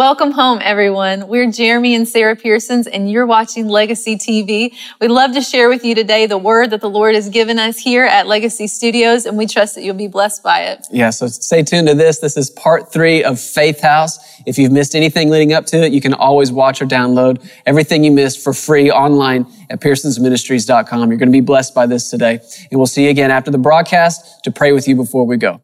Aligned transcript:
Welcome 0.00 0.30
home, 0.30 0.60
everyone. 0.62 1.28
We're 1.28 1.50
Jeremy 1.50 1.94
and 1.94 2.08
Sarah 2.08 2.34
Pearsons, 2.34 2.86
and 2.86 3.10
you're 3.10 3.26
watching 3.26 3.68
Legacy 3.68 4.16
TV. 4.16 4.74
We'd 4.98 5.10
love 5.10 5.34
to 5.34 5.42
share 5.42 5.68
with 5.68 5.84
you 5.84 5.94
today 5.94 6.24
the 6.24 6.38
word 6.38 6.70
that 6.70 6.80
the 6.80 6.88
Lord 6.88 7.14
has 7.14 7.28
given 7.28 7.58
us 7.58 7.76
here 7.76 8.06
at 8.06 8.26
Legacy 8.26 8.66
Studios, 8.66 9.26
and 9.26 9.36
we 9.36 9.46
trust 9.46 9.74
that 9.74 9.82
you'll 9.82 9.94
be 9.94 10.08
blessed 10.08 10.42
by 10.42 10.62
it. 10.62 10.86
Yeah, 10.90 11.10
so 11.10 11.26
stay 11.26 11.62
tuned 11.62 11.86
to 11.88 11.94
this. 11.94 12.18
This 12.18 12.38
is 12.38 12.48
part 12.48 12.90
three 12.90 13.22
of 13.22 13.38
Faith 13.38 13.82
House. 13.82 14.18
If 14.46 14.56
you've 14.56 14.72
missed 14.72 14.94
anything 14.94 15.28
leading 15.28 15.52
up 15.52 15.66
to 15.66 15.76
it, 15.84 15.92
you 15.92 16.00
can 16.00 16.14
always 16.14 16.50
watch 16.50 16.80
or 16.80 16.86
download 16.86 17.46
everything 17.66 18.02
you 18.02 18.10
missed 18.10 18.42
for 18.42 18.54
free 18.54 18.90
online 18.90 19.46
at 19.68 19.82
pearsonsministries.com. 19.82 21.10
You're 21.10 21.18
going 21.18 21.28
to 21.28 21.30
be 21.30 21.42
blessed 21.42 21.74
by 21.74 21.84
this 21.84 22.08
today. 22.08 22.40
And 22.70 22.80
we'll 22.80 22.86
see 22.86 23.04
you 23.04 23.10
again 23.10 23.30
after 23.30 23.50
the 23.50 23.58
broadcast 23.58 24.44
to 24.44 24.50
pray 24.50 24.72
with 24.72 24.88
you 24.88 24.96
before 24.96 25.26
we 25.26 25.36
go. 25.36 25.60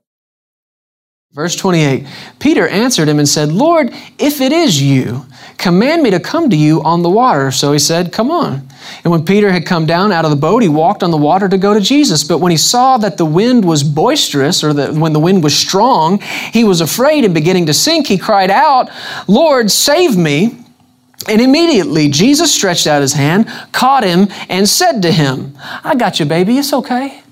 Verse 1.37 1.55
28 1.55 2.07
Peter 2.39 2.67
answered 2.67 3.11
him 3.11 3.19
and 3.19 3.29
said, 3.29 3.53
Lord, 3.53 3.93
if 4.19 4.41
it 4.41 4.53
is 4.53 4.81
you, 4.81 5.27
command 5.59 6.03
me 6.03 6.11
to 6.11 6.19
come 6.19 6.49
to 6.49 6.57
you 6.57 6.83
on 6.83 7.03
the 7.03 7.11
water. 7.11 7.51
So 7.51 7.73
he 7.73 7.79
said, 7.79 8.11
Come 8.11 8.31
on. 8.31 8.67
And 9.05 9.11
when 9.11 9.23
Peter 9.23 9.53
had 9.53 9.67
come 9.67 9.85
down 9.85 10.13
out 10.13 10.25
of 10.25 10.31
the 10.31 10.37
boat, 10.37 10.63
he 10.63 10.69
walked 10.71 11.03
on 11.03 11.11
the 11.11 11.19
water 11.19 11.47
to 11.47 11.59
go 11.59 11.75
to 11.75 11.81
Jesus. 11.81 12.25
But 12.25 12.39
when 12.39 12.53
he 12.53 12.57
saw 12.57 12.97
that 12.99 13.19
the 13.19 13.27
wind 13.27 13.67
was 13.67 13.85
boisterous, 13.85 14.65
or 14.65 14.73
that 14.73 14.95
when 14.95 15.13
the 15.13 15.21
wind 15.21 15.45
was 15.45 15.55
strong, 15.55 16.21
he 16.55 16.65
was 16.65 16.81
afraid 16.81 17.23
and 17.27 17.35
beginning 17.35 17.67
to 17.67 17.75
sink. 17.75 18.07
He 18.07 18.17
cried 18.17 18.51
out, 18.51 18.89
Lord, 19.29 19.71
save 19.71 20.17
me. 20.17 20.57
And 21.29 21.43
immediately 21.43 22.09
Jesus 22.09 22.55
stretched 22.55 22.87
out 22.87 23.03
his 23.03 23.13
hand, 23.13 23.47
caught 23.73 24.05
him, 24.05 24.29
and 24.49 24.67
said 24.67 25.03
to 25.03 25.13
him, 25.13 25.59
I 25.85 25.97
got 25.97 26.19
you, 26.19 26.25
baby. 26.25 26.57
It's 26.57 26.73
okay. 26.73 27.23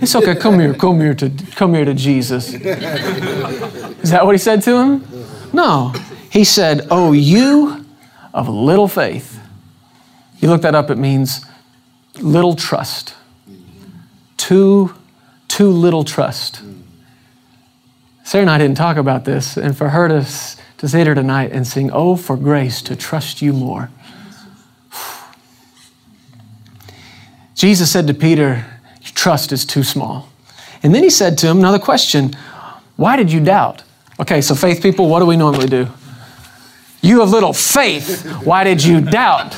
It's 0.00 0.14
okay. 0.14 0.34
Come 0.34 0.58
here. 0.58 0.74
Come 0.74 1.00
here 1.00 1.14
to 1.14 1.30
come 1.54 1.74
here 1.74 1.84
to 1.84 1.94
Jesus. 1.94 2.54
Is 2.54 4.10
that 4.10 4.24
what 4.24 4.34
he 4.34 4.38
said 4.38 4.62
to 4.62 4.76
him? 4.76 5.06
No. 5.52 5.94
He 6.30 6.44
said, 6.44 6.86
"Oh, 6.90 7.12
you 7.12 7.84
of 8.34 8.48
little 8.48 8.88
faith." 8.88 9.40
You 10.40 10.48
look 10.48 10.62
that 10.62 10.74
up. 10.74 10.90
It 10.90 10.98
means 10.98 11.44
little 12.20 12.54
trust. 12.54 13.14
Too, 14.36 14.94
too 15.48 15.70
little 15.70 16.04
trust. 16.04 16.62
Sarah 18.24 18.42
and 18.42 18.50
I 18.50 18.58
didn't 18.58 18.76
talk 18.76 18.96
about 18.96 19.24
this, 19.24 19.56
and 19.56 19.76
for 19.76 19.90
her 19.90 20.08
to 20.08 20.26
to 20.78 20.88
sit 20.88 21.06
here 21.06 21.14
tonight 21.14 21.50
and 21.52 21.66
sing, 21.66 21.90
"Oh, 21.92 22.16
for 22.16 22.36
grace 22.36 22.82
to 22.82 22.96
trust 22.96 23.42
you 23.42 23.52
more." 23.52 23.90
Jesus 27.54 27.90
said 27.90 28.06
to 28.06 28.14
Peter, 28.14 28.64
trust 29.14 29.52
is 29.52 29.64
too 29.64 29.82
small. 29.82 30.28
And 30.82 30.94
then 30.94 31.02
he 31.02 31.10
said 31.10 31.38
to 31.38 31.48
him 31.48 31.58
another 31.58 31.78
question 31.78 32.36
Why 32.96 33.16
did 33.16 33.32
you 33.32 33.40
doubt? 33.40 33.82
Okay, 34.20 34.40
so 34.40 34.54
faith 34.54 34.82
people, 34.82 35.08
what 35.08 35.20
do 35.20 35.26
we 35.26 35.36
normally 35.36 35.68
do? 35.68 35.88
You 37.00 37.20
have 37.20 37.30
little 37.30 37.52
faith. 37.52 38.26
Why 38.44 38.64
did 38.64 38.84
you 38.84 39.00
doubt? 39.00 39.50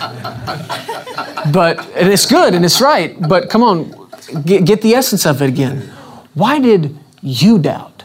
But 1.52 1.78
and 1.96 2.12
it's 2.12 2.26
good 2.26 2.54
and 2.54 2.64
it's 2.64 2.80
right. 2.80 3.16
But 3.20 3.48
come 3.48 3.62
on, 3.62 4.08
get, 4.44 4.66
get 4.66 4.82
the 4.82 4.94
essence 4.94 5.24
of 5.24 5.40
it 5.40 5.48
again. 5.48 5.80
Why 6.34 6.60
did 6.60 6.96
you 7.22 7.58
doubt? 7.58 8.04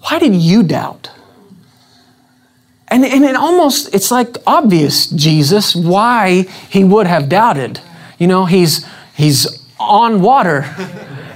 Why 0.00 0.18
did 0.18 0.34
you 0.34 0.62
doubt? 0.62 1.10
And, 2.88 3.04
and 3.04 3.24
it 3.24 3.34
almost, 3.34 3.94
it's 3.94 4.10
like 4.10 4.36
obvious, 4.46 5.08
Jesus, 5.08 5.74
why 5.74 6.42
he 6.70 6.84
would 6.84 7.06
have 7.06 7.28
doubted. 7.28 7.80
You 8.18 8.26
know, 8.26 8.46
he's, 8.46 8.86
he's 9.14 9.64
on 9.78 10.20
water 10.20 10.62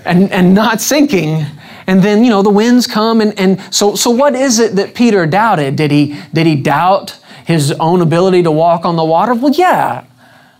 and, 0.05 0.31
and 0.31 0.55
not 0.55 0.81
sinking. 0.81 1.45
And 1.87 2.03
then, 2.03 2.23
you 2.23 2.31
know, 2.31 2.43
the 2.43 2.51
winds 2.51 2.87
come. 2.87 3.21
And, 3.21 3.39
and 3.39 3.75
so, 3.75 3.95
so 3.95 4.11
what 4.11 4.35
is 4.35 4.59
it 4.59 4.77
that 4.77 4.95
Peter 4.95 5.27
doubted? 5.27 5.77
Did 5.77 5.91
he, 5.91 6.21
did 6.33 6.47
he 6.47 6.57
doubt 6.57 7.19
his 7.47 7.73
own 7.73 8.03
ability 8.03 8.43
to 8.43 8.51
walk 8.51 8.85
on 8.85 8.97
the 8.97 9.05
water? 9.05 9.35
Well, 9.35 9.53
yeah, 9.53 10.05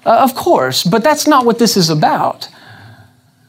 uh, 0.07 0.21
of 0.23 0.35
course. 0.35 0.85
But 0.85 1.05
that's 1.05 1.27
not 1.27 1.45
what 1.45 1.59
this 1.59 1.77
is 1.77 1.91
about. 1.91 2.49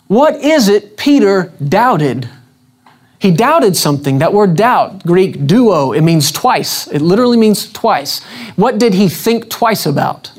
What 0.07 0.35
is 0.43 0.67
it 0.67 0.97
Peter 0.97 1.53
doubted? 1.65 2.29
He 3.19 3.31
doubted 3.31 3.75
something. 3.75 4.19
That 4.19 4.33
word 4.33 4.55
doubt, 4.55 5.03
Greek 5.03 5.45
duo, 5.45 5.91
it 5.91 6.01
means 6.01 6.31
twice. 6.31 6.87
It 6.87 7.01
literally 7.01 7.37
means 7.37 7.71
twice. 7.71 8.23
What 8.55 8.79
did 8.79 8.93
he 8.93 9.09
think 9.09 9.49
twice 9.49 9.85
about? 9.85 10.31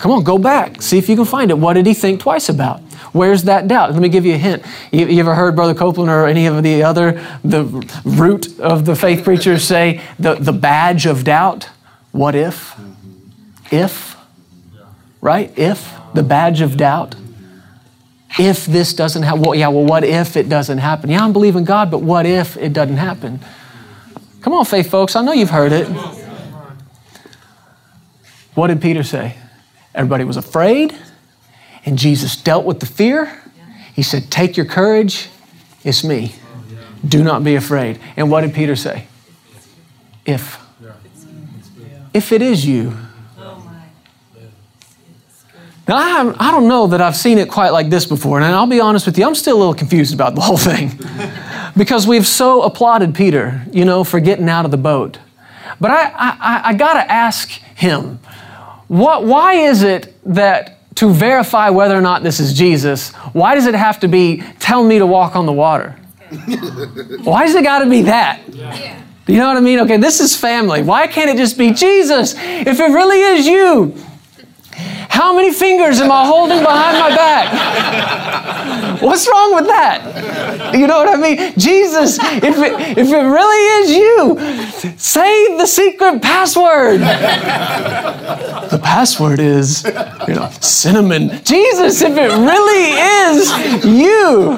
Come 0.00 0.12
on, 0.12 0.24
go 0.24 0.38
back. 0.38 0.80
See 0.80 0.96
if 0.96 1.10
you 1.10 1.16
can 1.16 1.26
find 1.26 1.50
it. 1.50 1.58
What 1.58 1.74
did 1.74 1.84
he 1.84 1.92
think 1.92 2.20
twice 2.20 2.48
about? 2.48 2.80
Where's 3.12 3.44
that 3.44 3.68
doubt? 3.68 3.92
Let 3.92 4.00
me 4.00 4.08
give 4.08 4.24
you 4.24 4.32
a 4.32 4.38
hint. 4.38 4.64
You, 4.90 5.06
you, 5.06 5.20
ever 5.20 5.34
heard 5.34 5.54
Brother 5.54 5.74
Copeland 5.74 6.10
or 6.10 6.26
any 6.26 6.46
of 6.46 6.62
the 6.62 6.82
other, 6.82 7.22
the 7.44 7.64
root 8.06 8.58
of 8.60 8.86
the 8.86 8.96
faith 8.96 9.24
preachers 9.24 9.62
say 9.62 10.00
the, 10.18 10.36
the 10.36 10.54
badge 10.54 11.04
of 11.04 11.22
doubt? 11.24 11.68
What 12.12 12.34
if? 12.34 12.74
If? 13.70 14.16
Right? 15.20 15.52
If? 15.58 15.92
The 16.14 16.22
badge 16.22 16.62
of 16.62 16.78
doubt? 16.78 17.14
If 18.38 18.64
this 18.64 18.94
doesn't 18.94 19.22
happen, 19.22 19.42
well, 19.42 19.54
yeah, 19.54 19.68
well, 19.68 19.84
what 19.84 20.02
if 20.02 20.34
it 20.34 20.48
doesn't 20.48 20.78
happen? 20.78 21.10
Yeah, 21.10 21.22
I'm 21.22 21.34
believing 21.34 21.64
God, 21.64 21.90
but 21.90 21.98
what 21.98 22.24
if 22.24 22.56
it 22.56 22.72
doesn't 22.72 22.96
happen? 22.96 23.40
Come 24.40 24.54
on, 24.54 24.64
faith 24.64 24.90
folks, 24.90 25.14
I 25.14 25.22
know 25.22 25.32
you've 25.32 25.50
heard 25.50 25.72
it. 25.72 25.88
What 28.54 28.68
did 28.68 28.80
Peter 28.80 29.02
say? 29.02 29.36
Everybody 30.00 30.24
was 30.24 30.38
afraid, 30.38 30.96
and 31.84 31.98
Jesus 31.98 32.34
dealt 32.34 32.64
with 32.64 32.80
the 32.80 32.86
fear. 32.86 33.38
He 33.94 34.02
said, 34.02 34.30
Take 34.30 34.56
your 34.56 34.64
courage, 34.64 35.28
it's 35.84 36.02
me. 36.02 36.32
Do 37.06 37.22
not 37.22 37.44
be 37.44 37.54
afraid. 37.54 38.00
And 38.16 38.30
what 38.30 38.40
did 38.40 38.54
Peter 38.54 38.76
say? 38.76 39.08
If. 40.24 40.58
If 42.14 42.32
it 42.32 42.40
is 42.40 42.64
you. 42.64 42.96
Now, 45.86 45.96
I, 45.96 46.34
I 46.48 46.50
don't 46.50 46.66
know 46.66 46.86
that 46.86 47.02
I've 47.02 47.14
seen 47.14 47.36
it 47.36 47.50
quite 47.50 47.68
like 47.68 47.90
this 47.90 48.06
before, 48.06 48.38
and 48.38 48.46
I'll 48.46 48.66
be 48.66 48.80
honest 48.80 49.04
with 49.04 49.18
you, 49.18 49.26
I'm 49.26 49.34
still 49.34 49.58
a 49.58 49.58
little 49.58 49.74
confused 49.74 50.14
about 50.14 50.34
the 50.34 50.40
whole 50.40 50.56
thing. 50.56 50.92
because 51.76 52.06
we've 52.06 52.26
so 52.26 52.62
applauded 52.62 53.14
Peter, 53.14 53.66
you 53.70 53.84
know, 53.84 54.02
for 54.02 54.18
getting 54.18 54.48
out 54.48 54.64
of 54.64 54.70
the 54.70 54.78
boat. 54.78 55.18
But 55.78 55.90
I, 55.90 56.04
I, 56.16 56.60
I 56.64 56.72
got 56.72 56.94
to 56.94 57.12
ask 57.12 57.50
him, 57.50 58.18
what, 58.90 59.24
why 59.24 59.52
is 59.54 59.84
it 59.84 60.12
that 60.34 60.96
to 60.96 61.12
verify 61.12 61.70
whether 61.70 61.96
or 61.96 62.00
not 62.00 62.24
this 62.24 62.40
is 62.40 62.52
Jesus, 62.52 63.12
why 63.32 63.54
does 63.54 63.66
it 63.66 63.74
have 63.76 64.00
to 64.00 64.08
be, 64.08 64.42
tell 64.58 64.82
me 64.82 64.98
to 64.98 65.06
walk 65.06 65.36
on 65.36 65.46
the 65.46 65.52
water? 65.52 65.92
why 67.22 67.46
does 67.46 67.54
it 67.54 67.62
got 67.62 67.84
to 67.84 67.88
be 67.88 68.02
that? 68.02 68.40
Yeah. 68.48 69.00
You 69.28 69.36
know 69.36 69.46
what 69.46 69.56
I 69.56 69.60
mean? 69.60 69.78
Okay, 69.78 69.96
this 69.96 70.18
is 70.18 70.36
family. 70.36 70.82
Why 70.82 71.06
can't 71.06 71.30
it 71.30 71.36
just 71.36 71.56
be 71.56 71.70
Jesus? 71.70 72.34
If 72.36 72.80
it 72.80 72.90
really 72.90 73.20
is 73.20 73.46
you, 73.46 73.94
how 75.08 75.34
many 75.34 75.52
fingers 75.52 76.00
am 76.00 76.10
I 76.10 76.24
holding 76.24 76.60
behind 76.60 76.98
my 76.98 77.14
back? 77.14 79.02
What's 79.02 79.28
wrong 79.28 79.54
with 79.54 79.66
that? 79.66 80.74
You 80.74 80.86
know 80.86 80.98
what 80.98 81.08
I 81.08 81.16
mean? 81.16 81.52
Jesus, 81.58 82.18
if 82.20 82.56
it, 82.58 82.98
if 82.98 83.08
it 83.08 83.16
really 83.16 83.62
is 83.80 83.90
you, 83.90 84.38
say 84.98 85.56
the 85.56 85.66
secret 85.66 86.22
password. 86.22 87.00
The 87.00 88.80
password 88.82 89.40
is, 89.40 89.84
you 90.28 90.34
know, 90.34 90.50
cinnamon. 90.60 91.42
Jesus, 91.44 92.02
if 92.02 92.16
it 92.16 92.30
really 92.30 92.92
is 93.26 93.84
you, 93.84 94.56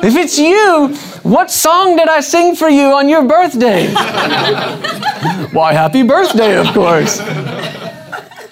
if 0.00 0.16
it's 0.16 0.38
you, 0.38 0.96
what 1.22 1.50
song 1.50 1.96
did 1.96 2.08
I 2.08 2.20
sing 2.20 2.54
for 2.56 2.68
you 2.68 2.92
on 2.92 3.08
your 3.08 3.24
birthday? 3.24 3.88
Why, 5.52 5.72
happy 5.72 6.02
birthday, 6.02 6.56
of 6.56 6.68
course. 6.68 7.20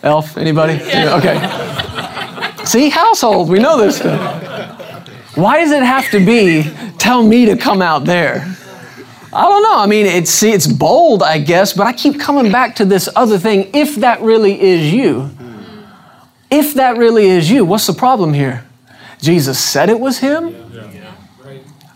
Elf, 0.07 0.39
anybody? 0.39 0.75
Yeah. 0.75 1.17
Okay. 1.17 2.65
See, 2.65 2.89
household, 2.89 3.49
we 3.49 3.59
know 3.59 3.77
this 3.77 3.99
stuff. 3.99 5.37
Why 5.37 5.59
does 5.59 5.73
it 5.73 5.83
have 5.83 6.11
to 6.13 6.25
be, 6.25 6.63
tell 6.97 7.23
me 7.23 7.47
to 7.47 7.57
come 7.57 7.83
out 7.83 8.05
there? 8.05 8.57
I 9.33 9.43
don't 9.43 9.63
know. 9.65 9.79
I 9.79 9.87
mean, 9.87 10.07
it's, 10.07 10.31
see, 10.31 10.53
it's 10.53 10.69
bold, 10.69 11.23
I 11.23 11.39
guess, 11.39 11.73
but 11.73 11.89
I 11.89 11.93
keep 11.93 12.21
coming 12.21 12.53
back 12.53 12.77
to 12.77 12.85
this 12.85 13.09
other 13.17 13.37
thing. 13.37 13.69
If 13.75 13.97
that 13.97 14.23
really 14.23 14.61
is 14.61 14.93
you, 14.93 15.31
if 16.51 16.75
that 16.75 16.97
really 16.97 17.27
is 17.27 17.51
you, 17.51 17.65
what's 17.65 17.89
the 17.89 17.93
problem 17.93 18.33
here? 18.33 18.65
Jesus 19.21 19.59
said 19.59 19.91
it 19.91 19.99
was 19.99 20.21
him. 20.21 20.55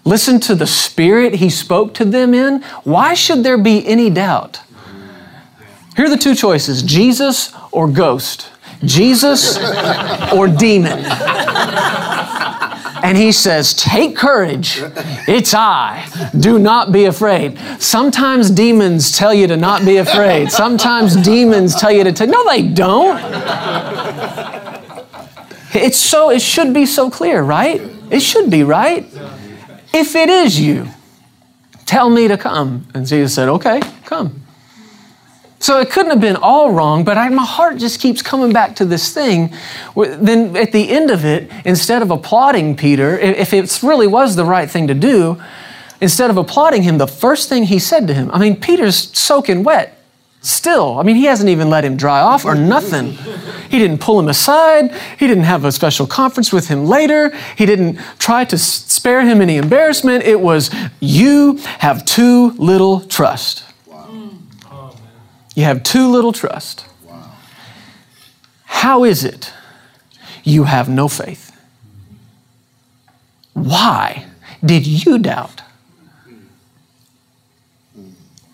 Listen 0.05 0.40
to 0.40 0.56
the 0.56 0.67
spirit 0.67 1.35
he 1.35 1.49
spoke 1.49 1.94
to 1.94 2.05
them 2.05 2.35
in. 2.35 2.62
Why 2.82 3.14
should 3.14 3.44
there 3.44 3.58
be 3.58 3.87
any 3.87 4.11
doubt? 4.11 4.61
Here 6.00 6.06
are 6.06 6.17
the 6.17 6.17
two 6.17 6.35
choices 6.35 6.82
Jesus 6.82 7.55
or 7.73 7.87
ghost, 7.87 8.49
Jesus 8.82 9.58
or 10.32 10.49
demon. 10.49 11.05
And 13.05 13.19
he 13.19 13.32
says, 13.32 13.75
Take 13.75 14.17
courage. 14.17 14.81
It's 15.29 15.52
I. 15.52 16.08
Do 16.41 16.58
not 16.58 16.91
be 16.91 17.05
afraid. 17.05 17.58
Sometimes 17.79 18.50
demons 18.50 19.14
tell 19.14 19.35
you 19.35 19.47
to 19.49 19.58
not 19.58 19.85
be 19.85 19.99
afraid. 19.99 20.50
Sometimes 20.50 21.17
demons 21.17 21.79
tell 21.79 21.93
you 21.93 22.05
to 22.05 22.12
take. 22.12 22.31
No, 22.31 22.49
they 22.49 22.67
don't. 22.67 23.20
It's 25.75 25.99
so, 25.99 26.31
it 26.31 26.41
should 26.41 26.73
be 26.73 26.87
so 26.87 27.11
clear, 27.11 27.43
right? 27.43 27.79
It 28.11 28.20
should 28.20 28.49
be, 28.49 28.62
right? 28.64 29.05
If 29.93 30.17
it 30.17 30.31
is 30.31 30.58
you, 30.58 30.88
Tell 31.91 32.08
me 32.08 32.29
to 32.29 32.38
come. 32.38 32.87
And 32.94 33.05
Jesus 33.05 33.35
said, 33.35 33.49
Okay, 33.49 33.81
come. 34.05 34.39
So 35.61 35.79
it 35.79 35.91
couldn't 35.91 36.11
have 36.11 36.23
been 36.23 36.37
all 36.37 36.73
wrong, 36.73 37.05
but 37.05 37.19
I, 37.19 37.29
my 37.29 37.45
heart 37.45 37.77
just 37.77 38.01
keeps 38.01 38.23
coming 38.23 38.51
back 38.51 38.75
to 38.77 38.87
this 38.87 39.12
thing. 39.12 39.53
Then 39.95 40.57
at 40.57 40.73
the 40.73 40.89
end 40.89 41.11
of 41.11 41.27
it, 41.27 41.51
instead 41.67 42.01
of 42.01 42.11
applauding 42.11 42.77
Peter, 42.77 43.19
if 43.19 43.53
it 43.53 43.83
really 43.83 44.07
was 44.07 44.37
the 44.37 44.45
right 44.45 44.71
thing 44.71 44.87
to 44.87 44.95
do, 44.95 45.41
instead 46.01 46.31
of 46.31 46.39
applauding 46.39 46.83
him, 46.83 46.97
the 46.97 47.07
first 47.07 47.51
thing 47.51 47.65
he 47.65 47.79
said 47.79 48.07
to 48.07 48.15
him, 48.15 48.31
I 48.33 48.39
mean, 48.39 48.59
Peter's 48.59 49.17
soaking 49.17 49.62
wet 49.62 49.99
still. 50.41 50.99
I 50.99 51.03
mean, 51.03 51.17
he 51.17 51.25
hasn't 51.25 51.51
even 51.51 51.69
let 51.69 51.85
him 51.85 51.99
dry 51.99 52.21
off 52.21 52.47
or 52.47 52.55
nothing. 52.55 53.12
He 53.69 53.79
didn't 53.79 53.99
pull 53.99 54.19
him 54.19 54.29
aside. 54.29 54.95
He 55.19 55.27
didn't 55.27 55.45
have 55.45 55.67
a 55.67 55.73
special 55.73 56.07
conference 56.07 56.55
with 56.55 56.69
him 56.69 56.87
later. 56.87 57.37
He 57.57 57.67
didn't 57.67 57.97
try 58.19 58.47
to 58.47 58.57
spare 58.57 59.21
him 59.21 59.43
any 59.43 59.59
embarrassment. 59.59 60.25
It 60.25 60.41
was, 60.41 60.71
you 61.01 61.59
have 61.81 62.07
too 62.07 62.53
little 62.53 63.01
trust. 63.03 63.65
You 65.55 65.64
have 65.64 65.82
too 65.82 66.08
little 66.08 66.32
trust. 66.32 66.87
Wow. 67.05 67.32
How 68.64 69.05
is 69.05 69.25
it 69.25 69.52
you 70.44 70.64
have 70.64 70.88
no 70.88 71.08
faith? 71.08 71.56
Why 73.52 74.26
did 74.64 74.87
you 74.87 75.19
doubt? 75.19 75.62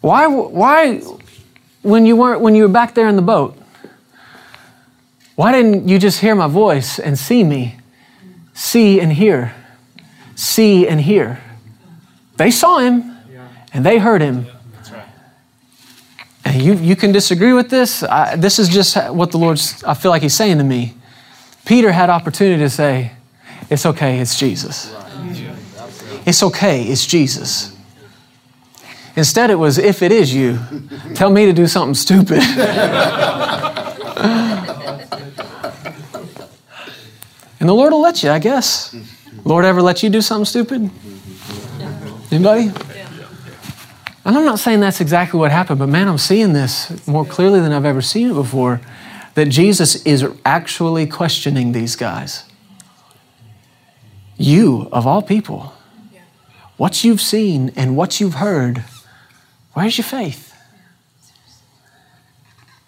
Why, 0.00 0.26
why 0.26 1.00
when 1.82 2.06
you 2.06 2.16
weren't 2.16 2.40
when 2.40 2.54
you 2.54 2.62
were 2.62 2.68
back 2.68 2.94
there 2.94 3.08
in 3.08 3.16
the 3.16 3.22
boat, 3.22 3.56
why 5.34 5.52
didn't 5.52 5.88
you 5.88 5.98
just 5.98 6.20
hear 6.20 6.34
my 6.34 6.46
voice 6.46 6.98
and 6.98 7.18
see 7.18 7.44
me? 7.44 7.76
See 8.54 9.00
and 9.00 9.12
hear. 9.12 9.54
See 10.34 10.88
and 10.88 11.00
hear. 11.00 11.40
They 12.36 12.50
saw 12.50 12.78
him 12.78 13.16
and 13.72 13.84
they 13.84 13.98
heard 13.98 14.22
him 14.22 14.46
you, 16.54 16.74
you 16.74 16.96
can 16.96 17.12
disagree 17.12 17.52
with 17.52 17.70
this. 17.70 18.02
I, 18.02 18.36
this 18.36 18.58
is 18.58 18.68
just 18.68 18.96
what 19.10 19.30
the 19.30 19.38
Lord's, 19.38 19.82
I 19.84 19.94
feel 19.94 20.10
like 20.10 20.22
He's 20.22 20.34
saying 20.34 20.58
to 20.58 20.64
me. 20.64 20.94
Peter 21.64 21.92
had 21.92 22.10
opportunity 22.10 22.62
to 22.62 22.70
say, 22.70 23.12
It's 23.70 23.86
okay, 23.86 24.20
it's 24.20 24.38
Jesus. 24.38 24.94
It's 26.24 26.42
okay, 26.42 26.82
it's 26.84 27.06
Jesus. 27.06 27.76
Instead, 29.16 29.50
it 29.50 29.56
was, 29.56 29.78
If 29.78 30.02
it 30.02 30.12
is 30.12 30.32
you, 30.34 30.58
tell 31.14 31.30
me 31.30 31.46
to 31.46 31.52
do 31.52 31.66
something 31.66 31.94
stupid. 31.94 32.42
and 37.60 37.68
the 37.68 37.74
Lord 37.74 37.92
will 37.92 38.02
let 38.02 38.22
you, 38.22 38.30
I 38.30 38.38
guess. 38.38 38.94
Lord 39.44 39.64
ever 39.64 39.80
let 39.82 40.02
you 40.02 40.10
do 40.10 40.20
something 40.20 40.44
stupid? 40.44 40.90
Anybody? 42.30 42.72
And 44.26 44.36
I'm 44.36 44.44
not 44.44 44.58
saying 44.58 44.80
that's 44.80 45.00
exactly 45.00 45.38
what 45.38 45.52
happened, 45.52 45.78
but 45.78 45.88
man, 45.88 46.08
I'm 46.08 46.18
seeing 46.18 46.52
this 46.52 47.06
more 47.06 47.24
clearly 47.24 47.60
than 47.60 47.70
I've 47.70 47.84
ever 47.84 48.02
seen 48.02 48.32
it 48.32 48.34
before 48.34 48.80
that 49.34 49.46
Jesus 49.46 50.04
is 50.04 50.26
actually 50.44 51.06
questioning 51.06 51.70
these 51.70 51.94
guys. 51.94 52.42
You, 54.36 54.88
of 54.90 55.06
all 55.06 55.22
people, 55.22 55.74
what 56.76 57.04
you've 57.04 57.20
seen 57.20 57.70
and 57.76 57.96
what 57.96 58.20
you've 58.20 58.34
heard, 58.34 58.82
where's 59.74 59.96
your 59.96 60.04
faith? 60.04 60.52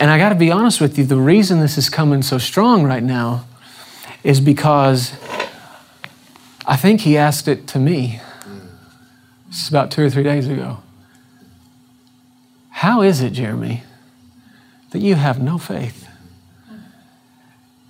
And 0.00 0.11
I 0.11 0.19
got 0.19 0.31
to 0.31 0.34
be 0.34 0.50
honest 0.50 0.81
with 0.81 0.99
you, 0.99 1.05
the 1.05 1.19
reason 1.19 1.61
this 1.61 1.79
is 1.79 1.88
coming 1.88 2.23
so 2.23 2.38
strong 2.38 2.82
right 2.82 3.02
now 3.02 3.46
is 4.25 4.41
because 4.41 5.12
I 6.67 6.75
think 6.75 7.02
he 7.02 7.17
asked 7.17 7.46
it 7.46 7.69
to 7.69 7.79
me. 7.79 8.20
This 9.46 9.62
is 9.62 9.69
about 9.69 9.93
two 9.93 10.05
or 10.05 10.11
three 10.11 10.25
days 10.25 10.49
ago. 10.49 10.79
How 12.78 13.02
is 13.02 13.20
it, 13.22 13.30
Jeremy, 13.30 13.82
that 14.90 15.00
you 15.00 15.16
have 15.16 15.42
no 15.42 15.58
faith? 15.58 16.08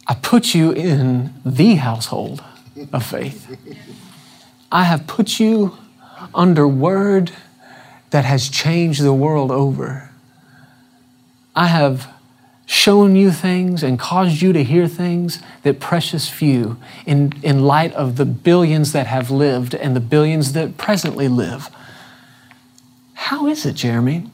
I 0.07 0.15
put 0.15 0.55
you 0.55 0.73
in 0.73 1.35
the 1.45 1.75
household 1.75 2.43
of 2.91 3.05
faith. 3.05 3.55
I 4.73 4.85
have 4.85 5.07
put 5.07 5.39
you 5.39 5.77
under 6.35 6.67
word 6.67 7.33
that 8.13 8.25
has 8.25 8.49
changed 8.49 9.03
the 9.03 9.13
world 9.13 9.51
over. 9.51 10.11
I 11.55 11.67
have 11.67 12.09
shown 12.65 13.15
you 13.15 13.31
things 13.31 13.83
and 13.83 13.99
caused 13.99 14.41
you 14.41 14.55
to 14.55 14.65
hear 14.65 14.89
things 14.89 15.43
that 15.65 15.81
precious 15.81 16.31
few, 16.31 16.79
in, 17.05 17.35
in 17.43 17.63
light 17.63 17.93
of 17.93 18.17
the 18.17 18.25
billions 18.25 18.93
that 18.93 19.07
have 19.07 19.31
lived 19.31 19.75
and 19.75 19.95
the 19.95 20.01
billions 20.01 20.55
that 20.55 20.79
presently 20.79 21.29
live. 21.29 21.69
How 23.13 23.47
is 23.49 23.67
it, 23.67 23.75
Jeremy, 23.75 24.31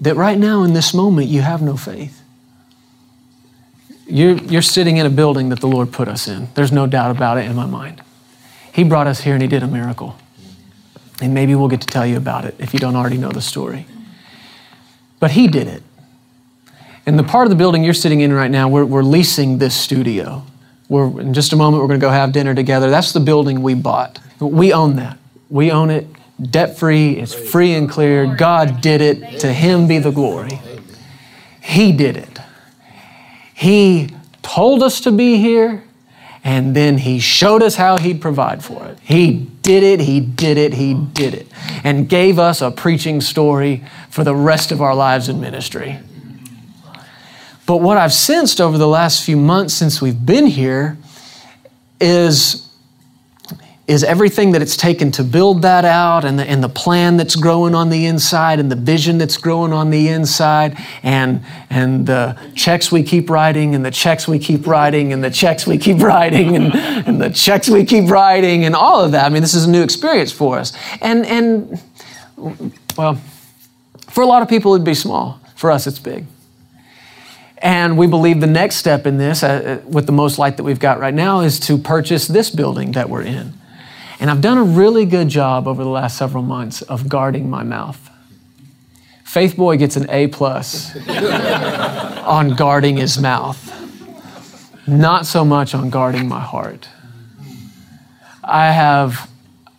that 0.00 0.14
right 0.16 0.38
now 0.38 0.62
in 0.62 0.72
this 0.72 0.92
moment 0.92 1.28
you 1.28 1.40
have 1.40 1.62
no 1.62 1.76
faith. 1.76 2.22
You're, 4.06 4.36
you're 4.36 4.62
sitting 4.62 4.98
in 4.98 5.06
a 5.06 5.10
building 5.10 5.48
that 5.48 5.60
the 5.60 5.66
Lord 5.66 5.92
put 5.92 6.06
us 6.06 6.28
in. 6.28 6.48
There's 6.54 6.70
no 6.70 6.86
doubt 6.86 7.10
about 7.10 7.38
it 7.38 7.46
in 7.46 7.56
my 7.56 7.66
mind. 7.66 8.02
He 8.72 8.84
brought 8.84 9.06
us 9.06 9.20
here 9.20 9.34
and 9.34 9.42
He 9.42 9.48
did 9.48 9.62
a 9.62 9.66
miracle. 9.66 10.16
And 11.20 11.34
maybe 11.34 11.54
we'll 11.54 11.68
get 11.68 11.80
to 11.80 11.86
tell 11.86 12.06
you 12.06 12.16
about 12.16 12.44
it 12.44 12.54
if 12.58 12.72
you 12.74 12.78
don't 12.78 12.94
already 12.94 13.16
know 13.16 13.30
the 13.30 13.40
story. 13.40 13.86
But 15.18 15.32
He 15.32 15.48
did 15.48 15.66
it. 15.66 15.82
And 17.06 17.18
the 17.18 17.24
part 17.24 17.46
of 17.46 17.50
the 17.50 17.56
building 17.56 17.84
you're 17.84 17.94
sitting 17.94 18.20
in 18.20 18.32
right 18.32 18.50
now, 18.50 18.68
we're, 18.68 18.84
we're 18.84 19.02
leasing 19.02 19.58
this 19.58 19.74
studio. 19.74 20.44
We're, 20.88 21.20
in 21.20 21.34
just 21.34 21.52
a 21.52 21.56
moment, 21.56 21.82
we're 21.82 21.88
going 21.88 22.00
to 22.00 22.06
go 22.06 22.10
have 22.10 22.32
dinner 22.32 22.54
together. 22.54 22.90
That's 22.90 23.12
the 23.12 23.20
building 23.20 23.62
we 23.62 23.74
bought. 23.74 24.18
We 24.40 24.72
own 24.72 24.96
that. 24.96 25.18
We 25.48 25.70
own 25.70 25.90
it 25.90 26.06
debt 26.40 26.78
free, 26.78 27.12
it's 27.12 27.34
free 27.34 27.74
and 27.74 27.88
clear. 27.88 28.26
God 28.34 28.80
did 28.80 29.00
it. 29.00 29.40
To 29.40 29.52
Him 29.52 29.88
be 29.88 29.98
the 29.98 30.10
glory. 30.10 30.60
He 31.60 31.92
did 31.92 32.16
it. 32.16 32.38
He 33.54 34.10
told 34.42 34.82
us 34.82 35.00
to 35.00 35.12
be 35.12 35.38
here, 35.38 35.82
and 36.44 36.76
then 36.76 36.98
He 36.98 37.18
showed 37.18 37.62
us 37.62 37.76
how 37.76 37.96
He'd 37.96 38.20
provide 38.20 38.62
for 38.62 38.84
it. 38.86 38.98
He 39.02 39.32
did 39.62 39.82
it, 39.82 40.00
He 40.00 40.20
did 40.20 40.58
it, 40.58 40.74
He 40.74 40.94
did 40.94 41.34
it, 41.34 41.48
and 41.82 42.08
gave 42.08 42.38
us 42.38 42.60
a 42.60 42.70
preaching 42.70 43.20
story 43.20 43.84
for 44.10 44.24
the 44.24 44.34
rest 44.34 44.72
of 44.72 44.80
our 44.82 44.94
lives 44.94 45.28
in 45.28 45.40
ministry. 45.40 45.98
But 47.66 47.78
what 47.78 47.96
I've 47.98 48.12
sensed 48.12 48.60
over 48.60 48.78
the 48.78 48.86
last 48.86 49.24
few 49.24 49.36
months 49.36 49.74
since 49.74 50.00
we've 50.00 50.24
been 50.24 50.46
here 50.46 50.96
is 52.00 52.65
is 53.86 54.02
everything 54.02 54.50
that 54.50 54.62
it's 54.62 54.76
taken 54.76 55.12
to 55.12 55.22
build 55.22 55.62
that 55.62 55.84
out 55.84 56.24
and 56.24 56.38
the, 56.38 56.44
and 56.44 56.62
the 56.62 56.68
plan 56.68 57.16
that's 57.16 57.36
growing 57.36 57.72
on 57.72 57.88
the 57.88 58.06
inside 58.06 58.58
and 58.58 58.70
the 58.70 58.76
vision 58.76 59.16
that's 59.16 59.36
growing 59.36 59.72
on 59.72 59.90
the 59.90 60.08
inside 60.08 60.76
and, 61.04 61.40
and 61.70 62.04
the 62.04 62.36
checks 62.56 62.90
we 62.90 63.04
keep 63.04 63.30
writing 63.30 63.76
and 63.76 63.84
the 63.84 63.90
checks 63.90 64.26
we 64.26 64.40
keep 64.40 64.66
writing 64.66 65.12
and 65.12 65.22
the 65.22 65.30
checks 65.30 65.68
we 65.68 65.78
keep 65.78 66.00
writing 66.00 66.56
and, 66.56 66.74
and 66.74 67.20
the 67.20 67.30
checks 67.30 67.68
we 67.68 67.84
keep 67.84 68.10
writing 68.10 68.64
and 68.64 68.74
all 68.74 69.00
of 69.00 69.12
that. 69.12 69.24
I 69.24 69.28
mean, 69.28 69.42
this 69.42 69.54
is 69.54 69.66
a 69.66 69.70
new 69.70 69.84
experience 69.84 70.32
for 70.32 70.58
us. 70.58 70.72
And, 71.00 71.24
and 71.24 71.80
well, 72.96 73.20
for 74.08 74.22
a 74.22 74.26
lot 74.26 74.42
of 74.42 74.48
people, 74.48 74.74
it'd 74.74 74.84
be 74.84 74.94
small. 74.94 75.40
For 75.54 75.70
us, 75.70 75.86
it's 75.86 76.00
big. 76.00 76.26
And 77.58 77.96
we 77.96 78.06
believe 78.06 78.40
the 78.40 78.46
next 78.46 78.76
step 78.76 79.06
in 79.06 79.16
this, 79.16 79.42
uh, 79.42 79.80
with 79.86 80.06
the 80.06 80.12
most 80.12 80.38
light 80.38 80.56
that 80.56 80.64
we've 80.64 80.80
got 80.80 80.98
right 80.98 81.14
now, 81.14 81.40
is 81.40 81.60
to 81.60 81.78
purchase 81.78 82.26
this 82.26 82.50
building 82.50 82.92
that 82.92 83.08
we're 83.08 83.22
in. 83.22 83.54
And 84.18 84.30
I've 84.30 84.40
done 84.40 84.58
a 84.58 84.64
really 84.64 85.04
good 85.04 85.28
job 85.28 85.68
over 85.68 85.84
the 85.84 85.90
last 85.90 86.16
several 86.16 86.42
months 86.42 86.82
of 86.82 87.08
guarding 87.08 87.50
my 87.50 87.62
mouth. 87.62 88.10
Faith 89.24 89.56
Boy 89.56 89.76
gets 89.76 89.96
an 89.96 90.08
A 90.08 90.28
plus 90.28 90.96
on 91.08 92.54
guarding 92.54 92.96
his 92.96 93.20
mouth, 93.20 93.60
not 94.86 95.26
so 95.26 95.44
much 95.44 95.74
on 95.74 95.90
guarding 95.90 96.28
my 96.28 96.40
heart. 96.40 96.88
I 98.42 98.70
have, 98.70 99.28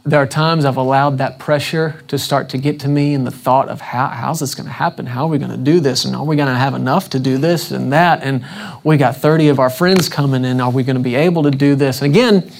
there 0.06 0.22
are 0.22 0.28
times 0.28 0.66
I've 0.66 0.78
allowed 0.78 1.18
that 1.18 1.40
pressure 1.40 2.04
to 2.10 2.20
start 2.20 2.50
to 2.50 2.58
get 2.58 2.82
to 2.82 2.88
me 2.88 3.16
and 3.16 3.26
the 3.26 3.32
thought 3.32 3.70
of 3.70 3.82
how, 3.82 4.08
how's 4.10 4.42
this 4.42 4.54
going 4.54 4.68
to 4.68 4.74
happen? 4.74 5.08
How 5.08 5.24
are 5.24 5.30
we 5.30 5.40
going 5.40 5.52
to 5.52 5.58
do 5.58 5.80
this? 5.80 6.06
And 6.06 6.16
are 6.16 6.26
we 6.26 6.36
going 6.36 6.50
to 6.50 6.56
have 6.56 6.76
enough 6.76 7.10
to 7.12 7.20
do 7.20 7.38
this 7.38 7.72
and 7.72 7.92
that? 7.94 8.22
And 8.22 8.46
we 8.84 8.98
got 8.98 9.18
30 9.18 9.48
of 9.48 9.60
our 9.60 9.70
friends 9.70 10.10
coming 10.10 10.46
in. 10.46 10.62
Are 10.62 10.70
we 10.70 10.84
going 10.84 10.98
to 10.98 11.02
be 11.02 11.16
able 11.16 11.44
to 11.44 11.52
do 11.52 11.76
this? 11.76 12.02
And 12.02 12.14
again, 12.14 12.52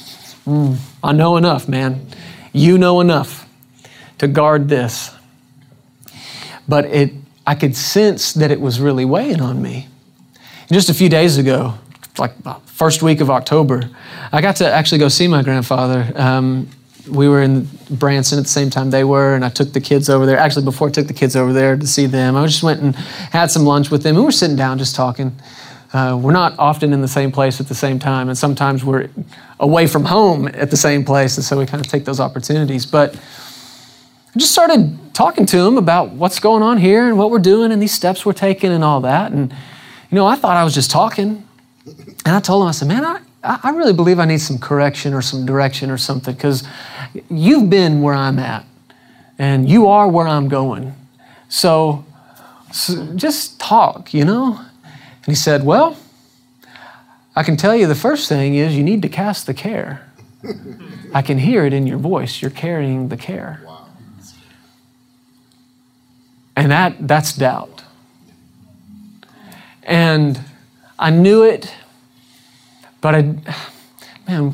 Mm, 0.48 0.78
I 1.04 1.12
know 1.12 1.36
enough, 1.36 1.68
man. 1.68 2.08
You 2.54 2.78
know 2.78 3.02
enough 3.02 3.48
to 4.20 4.28
guard 4.28 4.70
this. 4.70 5.14
But 6.68 6.86
it, 6.86 7.14
I 7.46 7.54
could 7.54 7.76
sense 7.76 8.34
that 8.34 8.50
it 8.50 8.62
was 8.62 8.80
really 8.80 9.04
weighing 9.04 9.42
on 9.42 9.62
me. 9.62 9.88
Just 10.72 10.90
a 10.90 10.94
few 10.94 11.10
days 11.10 11.38
ago, 11.38 11.74
like 12.18 12.32
first 12.66 13.04
week 13.04 13.20
of 13.20 13.30
October, 13.30 13.90
I 14.32 14.42
got 14.42 14.58
to 14.58 14.72
actually 14.72 15.00
go 15.00 15.10
see 15.10 15.28
my 15.28 15.44
grandfather. 15.44 16.12
Um, 16.16 16.70
we 17.10 17.28
were 17.28 17.42
in 17.42 17.70
Branson 17.90 18.38
at 18.38 18.44
the 18.46 18.50
same 18.50 18.70
time 18.70 18.90
they 18.90 19.04
were, 19.04 19.36
and 19.36 19.46
I 19.46 19.50
took 19.50 19.74
the 19.74 19.80
kids 19.82 20.10
over 20.10 20.26
there. 20.26 20.38
Actually, 20.38 20.66
before 20.66 20.90
I 20.90 20.92
took 20.92 21.08
the 21.08 21.14
kids 21.14 21.36
over 21.36 21.54
there 21.54 21.78
to 21.78 21.88
see 21.88 22.06
them, 22.06 22.36
I 22.36 22.46
just 22.46 22.64
went 22.64 22.82
and 22.82 22.96
had 22.96 23.52
some 23.52 23.64
lunch 23.64 23.92
with 23.92 24.04
them, 24.04 24.16
we 24.16 24.22
were 24.22 24.32
sitting 24.32 24.58
down 24.58 24.78
just 24.78 24.96
talking. 24.96 25.36
Uh, 25.94 26.20
we're 26.22 26.34
not 26.34 26.54
often 26.60 26.92
in 26.94 27.02
the 27.02 27.08
same 27.08 27.32
place 27.32 27.62
at 27.62 27.68
the 27.68 27.76
same 27.76 27.98
time, 27.98 28.28
and 28.28 28.38
sometimes 28.38 28.84
we're 28.84 29.10
away 29.60 29.88
from 29.88 30.06
home 30.06 30.48
at 30.50 30.70
the 30.70 30.78
same 30.78 31.06
place, 31.06 31.38
and 31.38 31.46
so 31.46 31.58
we 31.58 31.66
kind 31.66 31.84
of 31.84 31.90
take 31.90 32.06
those 32.06 32.20
opportunities. 32.20 32.86
But 32.86 33.16
I 33.16 34.40
just 34.40 34.52
started 34.52 35.00
talking 35.14 35.48
to 35.48 35.58
him 35.58 35.80
about 35.80 36.12
what's 36.12 36.40
going 36.40 36.62
on 36.62 36.78
here 36.78 37.08
and 37.08 37.18
what 37.18 37.32
we're 37.32 37.40
doing 37.40 37.72
and 37.72 37.82
these 37.82 37.94
steps 37.94 38.24
we're 38.24 38.34
taking 38.34 38.72
and 38.72 38.84
all 38.84 39.02
that. 39.02 39.32
And, 39.32 39.52
you 39.52 40.16
know, 40.16 40.28
I 40.28 40.36
thought 40.36 40.56
I 40.56 40.64
was 40.64 40.76
just 40.76 40.92
talking. 40.92 41.44
And 42.24 42.36
I 42.36 42.40
told 42.40 42.62
him, 42.62 42.68
I 42.68 42.72
said, 42.72 42.88
man, 42.88 43.04
I, 43.04 43.20
I 43.42 43.72
really 43.72 43.94
believe 43.94 44.20
I 44.20 44.26
need 44.26 44.42
some 44.42 44.60
correction 44.60 45.16
or 45.16 45.24
some 45.24 45.44
direction 45.44 45.90
or 45.90 45.98
something 45.98 46.36
because 46.36 46.68
you've 47.32 47.68
been 47.68 48.04
where 48.04 48.14
I'm 48.14 48.38
at 48.38 48.64
and 49.40 49.68
you 49.68 49.88
are 49.88 50.08
where 50.08 50.28
I'm 50.28 50.50
going. 50.50 50.94
So, 51.50 52.06
so 52.72 53.16
just 53.16 53.60
talk, 53.60 54.14
you 54.14 54.24
know? 54.24 54.67
And 55.28 55.36
he 55.36 55.36
said, 55.36 55.66
well, 55.66 55.98
I 57.36 57.44
can 57.44 57.58
tell 57.58 57.76
you 57.76 57.86
the 57.86 57.96
first 57.96 58.30
thing 58.30 58.56
is 58.56 58.78
you 58.78 58.84
need 58.84 59.02
to 59.02 59.10
cast 59.10 59.46
the 59.46 59.54
care. 59.54 60.10
I 61.14 61.22
can 61.22 61.38
hear 61.38 61.66
it 61.66 61.74
in 61.74 61.86
your 61.86 61.98
voice. 61.98 62.42
You're 62.42 62.50
carrying 62.50 63.10
the 63.10 63.18
care. 63.18 63.62
And 66.56 66.72
that, 66.72 66.96
that's 67.06 67.34
doubt. 67.34 67.84
And 69.84 70.40
I 70.98 71.10
knew 71.10 71.44
it, 71.44 71.74
but 73.02 73.14
I, 73.14 73.22
man, 74.28 74.52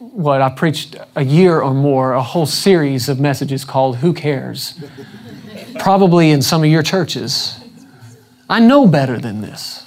what 0.00 0.40
I 0.40 0.48
preached 0.48 0.96
a 1.16 1.24
year 1.24 1.60
or 1.60 1.74
more, 1.74 2.14
a 2.14 2.22
whole 2.22 2.46
series 2.46 3.10
of 3.10 3.20
messages 3.20 3.62
called 3.62 3.98
Who 3.98 4.14
Cares? 4.14 4.82
Probably 5.78 6.30
in 6.30 6.40
some 6.40 6.64
of 6.64 6.70
your 6.70 6.82
churches. 6.82 7.60
I 8.48 8.58
know 8.58 8.86
better 8.86 9.18
than 9.18 9.42
this. 9.42 9.84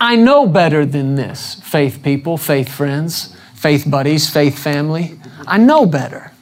I 0.00 0.16
know 0.16 0.46
better 0.46 0.86
than 0.86 1.16
this, 1.16 1.56
faith 1.56 2.00
people, 2.02 2.36
faith 2.36 2.68
friends, 2.68 3.36
faith 3.54 3.84
buddies, 3.88 4.30
faith 4.30 4.58
family. 4.58 5.18
I 5.46 5.58
know 5.58 5.86
better. 5.86 6.32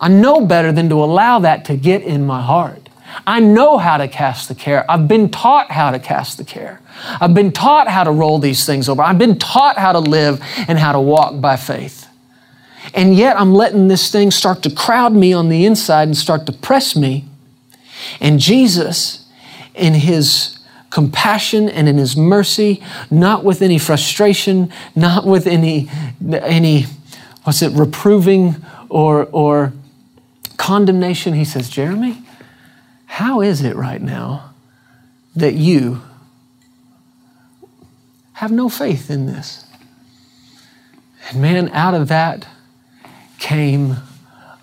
I 0.00 0.08
know 0.08 0.46
better 0.46 0.72
than 0.72 0.88
to 0.88 0.94
allow 0.96 1.40
that 1.40 1.64
to 1.66 1.76
get 1.76 2.02
in 2.02 2.24
my 2.26 2.40
heart. 2.40 2.88
I 3.26 3.40
know 3.40 3.78
how 3.78 3.96
to 3.96 4.08
cast 4.08 4.48
the 4.48 4.54
care. 4.54 4.90
I've 4.90 5.08
been 5.08 5.30
taught 5.30 5.70
how 5.70 5.90
to 5.90 5.98
cast 5.98 6.38
the 6.38 6.44
care. 6.44 6.80
I've 7.20 7.34
been 7.34 7.52
taught 7.52 7.88
how 7.88 8.04
to 8.04 8.10
roll 8.10 8.38
these 8.38 8.64
things 8.64 8.88
over. 8.88 9.02
I've 9.02 9.18
been 9.18 9.38
taught 9.38 9.78
how 9.78 9.92
to 9.92 9.98
live 9.98 10.40
and 10.68 10.78
how 10.78 10.92
to 10.92 11.00
walk 11.00 11.40
by 11.40 11.56
faith. 11.56 12.06
And 12.94 13.14
yet 13.14 13.38
I'm 13.38 13.54
letting 13.54 13.88
this 13.88 14.10
thing 14.10 14.30
start 14.30 14.62
to 14.62 14.70
crowd 14.70 15.12
me 15.12 15.32
on 15.32 15.48
the 15.48 15.66
inside 15.66 16.08
and 16.08 16.16
start 16.16 16.46
to 16.46 16.52
press 16.52 16.96
me. 16.96 17.26
And 18.20 18.38
Jesus, 18.38 19.26
in 19.74 19.94
his 19.94 20.57
compassion 20.98 21.68
and 21.68 21.88
in 21.88 21.96
his 21.96 22.16
mercy, 22.16 22.82
not 23.08 23.44
with 23.44 23.62
any 23.62 23.78
frustration, 23.78 24.68
not 24.96 25.24
with 25.24 25.46
any, 25.46 25.88
any 26.28 26.86
what's 27.44 27.62
it, 27.62 27.70
reproving 27.70 28.56
or, 28.88 29.28
or 29.30 29.72
condemnation, 30.56 31.34
he 31.34 31.44
says, 31.44 31.70
Jeremy, 31.70 32.20
how 33.06 33.40
is 33.40 33.62
it 33.62 33.76
right 33.76 34.02
now 34.02 34.52
that 35.36 35.54
you 35.54 36.02
have 38.32 38.50
no 38.50 38.68
faith 38.68 39.08
in 39.08 39.26
this? 39.26 39.64
And 41.28 41.40
man, 41.40 41.68
out 41.68 41.94
of 41.94 42.08
that 42.08 42.44
came 43.38 43.98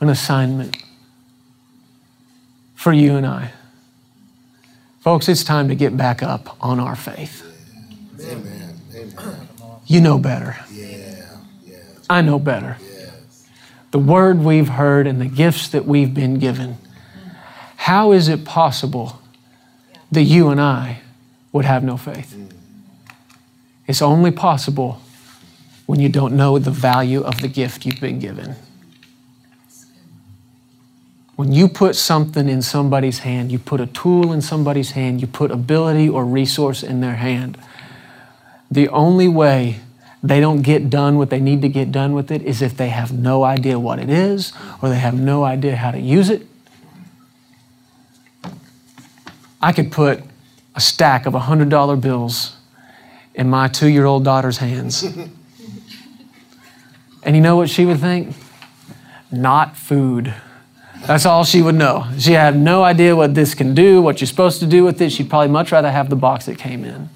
an 0.02 0.10
assignment 0.10 0.76
for 2.76 2.92
you 2.92 3.16
and 3.16 3.26
I. 3.26 3.54
Folks, 5.06 5.30
it's 5.30 5.44
time 5.44 5.68
to 5.68 5.76
get 5.76 5.96
back 5.96 6.24
up 6.24 6.58
on 6.60 6.80
our 6.80 6.96
faith. 6.96 7.46
Amen. 8.20 8.74
Amen. 8.96 9.48
You 9.86 10.02
know 10.02 10.18
better. 10.18 10.58
Yeah. 10.72 11.38
Yeah. 11.64 11.78
I 12.10 12.24
know 12.24 12.40
better. 12.40 12.78
Yes. 12.82 13.48
The 13.92 14.00
word 14.00 14.40
we've 14.40 14.68
heard 14.68 15.06
and 15.06 15.22
the 15.22 15.28
gifts 15.28 15.68
that 15.68 15.86
we've 15.86 16.12
been 16.12 16.40
given 16.40 16.80
how 17.76 18.14
is 18.14 18.30
it 18.30 18.46
possible 18.46 19.22
that 20.12 20.24
you 20.24 20.50
and 20.50 20.60
I 20.60 21.02
would 21.52 21.66
have 21.66 21.84
no 21.84 21.98
faith? 21.98 22.36
It's 23.86 24.02
only 24.02 24.32
possible 24.32 25.04
when 25.86 26.00
you 26.00 26.10
don't 26.10 26.36
know 26.36 26.58
the 26.58 26.72
value 26.72 27.22
of 27.22 27.42
the 27.42 27.48
gift 27.48 27.86
you've 27.86 28.02
been 28.02 28.18
given. 28.18 28.56
When 31.36 31.52
you 31.52 31.68
put 31.68 31.96
something 31.96 32.48
in 32.48 32.62
somebody's 32.62 33.20
hand, 33.20 33.52
you 33.52 33.60
put 33.60 33.82
a 33.82 33.88
tool 33.88 34.32
in 34.32 34.42
somebody's 34.42 34.92
hand, 34.92 35.22
you 35.22 35.28
put 35.28 35.52
ability 35.52 36.08
or 36.08 36.26
resource 36.26 36.82
in 36.82 37.02
their 37.02 37.16
hand, 37.16 37.58
the 38.72 38.88
only 38.90 39.28
way 39.28 39.80
they 40.24 40.40
don't 40.40 40.62
get 40.62 40.90
done 40.90 41.18
what 41.18 41.30
they 41.30 41.40
need 41.40 41.62
to 41.62 41.70
get 41.70 41.92
done 41.92 42.14
with 42.14 42.32
it 42.32 42.42
is 42.42 42.62
if 42.62 42.78
they 42.78 42.90
have 42.90 43.12
no 43.12 43.44
idea 43.44 43.78
what 43.78 44.00
it 44.00 44.10
is 44.10 44.54
or 44.82 44.90
they 44.90 44.98
have 44.98 45.14
no 45.14 45.44
idea 45.44 45.76
how 45.76 45.92
to 45.92 46.00
use 46.00 46.30
it 46.30 46.48
I 49.66 49.74
could 49.74 49.92
put 49.92 50.24
a 50.76 50.80
stack 50.80 51.26
of 51.26 51.34
$100 51.34 52.00
bills 52.00 52.56
in 53.34 53.50
my 53.50 53.68
two 53.68 53.88
year 53.88 54.06
old 54.06 54.24
daughter's 54.24 54.60
hands. 54.60 55.02
and 57.24 57.36
you 57.36 57.42
know 57.42 57.56
what 57.56 57.72
she 57.72 57.84
would 57.84 58.00
think? 58.00 58.36
Not 59.32 59.76
food. 59.76 60.36
That's 61.08 61.26
all 61.26 61.44
she 61.44 61.62
would 61.62 61.76
know. 61.76 62.08
She 62.18 62.34
had 62.34 62.58
no 62.58 62.84
idea 62.84 63.16
what 63.16 63.36
this 63.36 63.54
can 63.54 63.76
do, 63.76 64.02
what 64.02 64.22
you're 64.22 64.28
supposed 64.28 64.60
to 64.60 64.66
do 64.66 64.84
with 64.84 65.02
it. 65.02 65.12
She'd 65.12 65.30
probably 65.30 65.50
much 65.50 65.72
rather 65.72 65.92
have 65.92 66.10
the 66.10 66.16
box 66.16 66.46
that 66.46 66.58
came 66.58 66.84
in. 66.84 67.10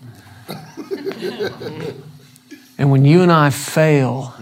and 2.77 2.91
when 2.91 3.05
you 3.05 3.21
and 3.21 3.31
I 3.31 3.49
fail 3.49 4.33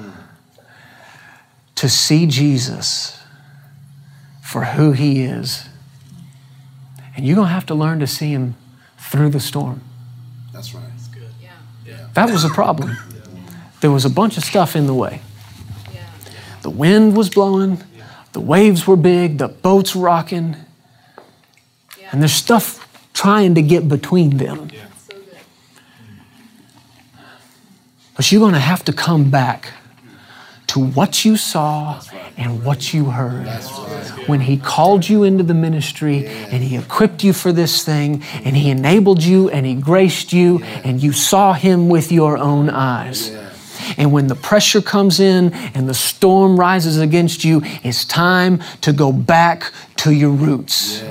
to 1.76 1.88
see 1.88 2.26
Jesus 2.26 3.20
for 4.42 4.66
who 4.66 4.92
he 4.92 5.24
is, 5.24 5.68
and 7.18 7.26
you're 7.26 7.36
going 7.36 7.48
to 7.48 7.54
have 7.54 7.66
to 7.66 7.76
learn 7.76 8.00
to 8.00 8.08
see 8.08 8.30
Him 8.30 8.56
through 9.00 9.30
the 9.30 9.40
storm. 9.40 9.82
That's 10.54 10.74
right. 10.74 10.84
That's 10.92 11.08
good. 11.08 11.30
Yeah. 11.42 11.50
yeah. 11.86 12.08
That 12.14 12.30
was 12.30 12.44
a 12.44 12.50
problem. 12.50 12.96
There 13.82 13.92
was 13.92 14.06
a 14.06 14.10
bunch 14.10 14.38
of 14.38 14.44
stuff 14.44 14.76
in 14.76 14.86
the 14.86 14.94
way. 14.94 15.22
Yeah. 15.94 16.06
The 16.62 16.70
wind 16.70 17.18
was 17.18 17.30
blowing, 17.30 17.84
the 18.38 18.42
waves 18.42 18.86
were 18.86 18.96
big, 18.96 19.40
the 19.40 19.48
boat's 19.48 19.96
rocking, 19.96 20.56
yeah. 22.00 22.10
and 22.12 22.22
there's 22.22 22.34
stuff 22.34 22.88
trying 23.12 23.56
to 23.56 23.64
get 23.64 23.90
between 23.90 24.38
them. 24.38 24.70
Yeah. 24.72 24.86
But 28.16 28.32
you're 28.32 28.40
going 28.40 28.54
to 28.54 28.60
have 28.60 28.86
to 28.86 28.94
come 28.94 29.32
back 29.32 29.74
to 30.68 30.80
what 30.80 31.26
you 31.26 31.36
saw 31.36 32.00
and 32.38 32.64
what 32.64 32.94
you 32.94 33.06
heard. 33.06 33.48
When 34.28 34.42
He 34.42 34.58
called 34.58 35.10
you 35.10 35.24
into 35.24 35.44
the 35.44 35.56
ministry 35.56 36.28
and 36.28 36.62
He 36.64 36.78
equipped 36.78 37.24
you 37.24 37.34
for 37.34 37.52
this 37.52 37.84
thing 37.84 38.22
and 38.44 38.56
He 38.56 38.70
enabled 38.70 39.24
you 39.24 39.50
and 39.50 39.66
He 39.66 39.74
graced 39.74 40.32
you 40.32 40.62
and 40.84 41.02
you 41.02 41.12
saw 41.12 41.54
Him 41.54 41.90
with 41.90 42.12
your 42.12 42.38
own 42.38 42.70
eyes. 42.70 43.32
And 43.98 44.12
when 44.12 44.28
the 44.28 44.36
pressure 44.36 44.82
comes 44.82 45.20
in 45.20 45.54
and 45.54 45.88
the 45.88 45.94
storm 45.94 46.60
rises 46.60 46.98
against 46.98 47.44
you, 47.44 47.62
it's 47.84 48.04
time 48.06 48.62
to 48.82 48.92
go 48.92 49.12
back 49.12 49.72
to 49.98 50.12
your 50.12 50.32
roots. 50.32 51.04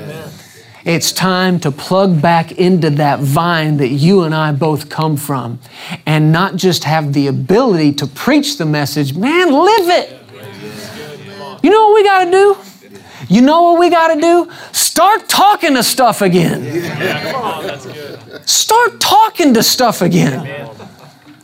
It's 0.85 1.11
time 1.11 1.59
to 1.61 1.73
plug 1.73 2.23
back 2.23 2.52
into 2.52 2.90
that 2.90 3.18
vine 3.18 3.78
that 3.78 3.88
you 3.88 4.23
and 4.23 4.33
I 4.33 4.52
both 4.52 4.88
come 4.88 5.16
from 5.16 5.59
and 6.06 6.30
not 6.30 6.54
just 6.54 6.85
have 6.85 7.12
the 7.12 7.26
ability 7.26 7.92
to 7.95 8.06
preach 8.06 8.56
the 8.56 8.66
message, 8.66 9.16
man, 9.16 9.52
live 9.52 9.88
it. 9.88 10.21
You 11.64 11.71
know 11.71 11.88
what 11.88 11.95
we 11.95 12.04
got 12.04 12.25
to 12.26 12.30
do? 12.30 12.56
You 13.28 13.42
know 13.42 13.62
what 13.62 13.80
we 13.80 13.90
got 13.90 14.14
to 14.14 14.21
do? 14.21 14.49
Start 14.71 15.28
talking 15.28 15.75
to 15.75 15.83
stuff 15.83 16.23
again. 16.23 16.62
Start 18.47 19.00
talking 19.00 19.54
to 19.54 19.64
stuff 19.64 20.02
again. 20.02 20.71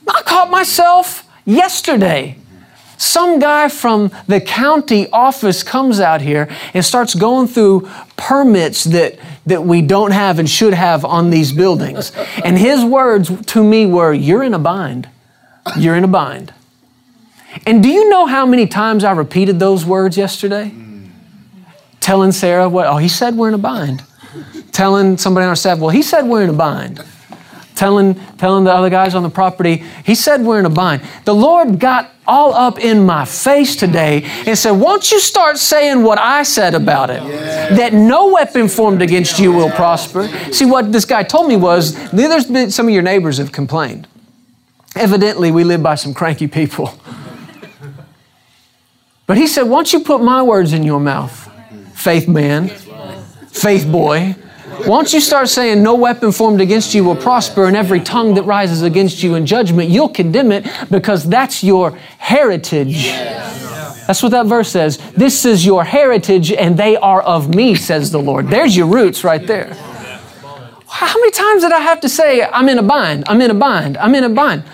I 0.07 0.23
caught 0.23 0.51
myself 0.51 1.22
yesterday 1.44 2.37
some 3.02 3.40
guy 3.40 3.68
from 3.68 4.12
the 4.28 4.40
county 4.40 5.08
office 5.11 5.64
comes 5.64 5.99
out 5.99 6.20
here 6.20 6.49
and 6.72 6.84
starts 6.84 7.16
going 7.16 7.49
through 7.49 7.90
permits 8.16 8.84
that, 8.84 9.18
that 9.44 9.64
we 9.64 9.82
don't 9.82 10.12
have 10.12 10.38
and 10.38 10.49
should 10.49 10.72
have 10.72 11.04
on 11.04 11.30
these 11.30 11.50
buildings. 11.50 12.12
And 12.44 12.56
his 12.56 12.84
words 12.84 13.44
to 13.46 13.64
me 13.64 13.87
were, 13.87 14.14
You're 14.14 14.44
in 14.44 14.54
a 14.54 14.58
bind. 14.61 15.08
You're 15.76 15.96
in 15.96 16.04
a 16.04 16.08
bind. 16.08 16.54
And 17.66 17.82
do 17.82 17.88
you 17.88 18.08
know 18.08 18.26
how 18.26 18.46
many 18.46 18.68
times 18.68 19.02
I 19.02 19.11
repeated 19.11 19.58
those 19.58 19.84
words 19.84 20.16
yesterday? 20.16 20.72
Telling 21.99 22.30
Sarah, 22.30 22.68
what, 22.68 22.87
oh, 22.87 22.99
he 22.99 23.08
said 23.08 23.34
we're 23.34 23.49
in 23.49 23.54
a 23.54 23.58
bind. 23.58 24.04
Telling 24.70 25.18
somebody 25.18 25.42
on 25.42 25.49
our 25.49 25.56
staff, 25.56 25.80
well, 25.80 25.90
he 25.90 26.02
said 26.02 26.22
we're 26.22 26.44
in 26.44 26.50
a 26.50 26.54
bind 26.54 27.04
telling, 27.83 28.15
telling 28.37 28.62
the 28.62 28.73
other 28.73 28.91
guys 28.91 29.12
on 29.12 29.25
the 29.25 29.29
property, 29.29 29.83
he 30.05 30.15
said 30.15 30.41
we're 30.41 30.61
in 30.61 30.67
a 30.67 30.71
bind. 30.71 31.03
The 31.25 31.35
Lord 31.35 31.81
got 31.81 32.12
all 32.29 32.55
up 32.55 32.79
in 32.79 33.05
my 33.05 33.25
face 33.25 33.75
today 33.75 34.23
and 34.47 34.57
said, 34.57 34.71
Won't 34.71 35.11
you 35.11 35.19
start 35.19 35.59
saying 35.59 36.05
what 36.05 36.17
I 36.17 36.45
said 36.45 36.77
about 36.77 37.11
it? 37.11 37.21
Yeah. 37.25 37.75
That 37.75 37.93
no 37.93 38.33
weapon 38.33 38.69
formed 38.69 39.03
against 39.03 39.41
you 39.41 39.51
will 39.51 39.71
prosper. 39.71 40.29
See, 40.53 40.65
what 40.65 40.93
this 40.93 41.05
guy 41.05 41.25
told 41.25 41.49
me 41.49 41.57
was 41.57 41.97
there's 42.12 42.47
been 42.47 42.71
some 42.71 42.87
of 42.87 42.95
your 42.95 43.03
neighbors 43.03 43.39
have 43.39 43.51
complained. 43.51 44.07
Evidently, 44.95 45.51
we 45.51 45.65
live 45.65 45.83
by 45.83 45.97
some 45.97 46.15
cranky 46.15 46.47
people. 46.47 46.95
But 49.25 49.39
he 49.39 49.47
said, 49.47 49.62
Once 49.62 49.93
you 49.93 50.01
put 50.01 50.21
my 50.21 50.43
words 50.43 50.73
in 50.73 50.83
your 50.83 51.01
mouth, 51.01 51.49
faith 51.95 52.29
man, 52.29 52.69
faith 53.49 53.91
boy. 53.91 54.35
Once 54.87 55.12
you 55.12 55.21
start 55.21 55.49
saying, 55.49 55.83
No 55.83 55.95
weapon 55.95 56.33
formed 56.33 56.61
against 56.61 56.95
you 56.95 57.05
will 57.05 57.17
prosper, 57.17 57.67
and 57.67 57.77
every 57.77 58.01
tongue 58.01 58.35
that 58.35 58.43
rises 58.43 58.83
against 58.83 59.23
you 59.23 59.35
in 59.35 59.47
judgment, 59.47 59.91
you'll 59.91 60.09
condemn 60.09 60.53
it 60.53 60.67
because 60.91 61.29
that's 61.29 61.62
your 61.62 61.93
heritage. 62.19 63.07
That's 64.07 64.23
what 64.23 64.33
that 64.33 64.47
verse 64.47 64.71
says. 64.71 64.99
This 65.12 65.45
is 65.45 65.65
your 65.65 65.85
heritage, 65.85 66.53
and 66.53 66.77
they 66.77 66.97
are 66.97 67.23
of 67.23 67.55
me, 67.55 67.75
says 67.75 68.11
the 68.11 68.19
Lord. 68.21 68.49
There's 68.49 68.77
your 68.77 68.87
roots 68.89 69.25
right 69.25 69.47
there. 69.47 69.75
How 70.89 71.19
many 71.19 71.31
times 71.31 71.62
did 71.62 71.73
I 71.73 71.81
have 71.81 72.01
to 72.01 72.09
say, 72.09 72.43
I'm 72.43 72.69
in 72.69 72.79
a 72.79 72.83
bind, 72.83 73.25
I'm 73.27 73.41
in 73.41 73.51
a 73.51 73.55
bind, 73.55 73.97
I'm 73.97 74.15
in 74.15 74.25
a 74.25 74.29
bind? 74.29 74.65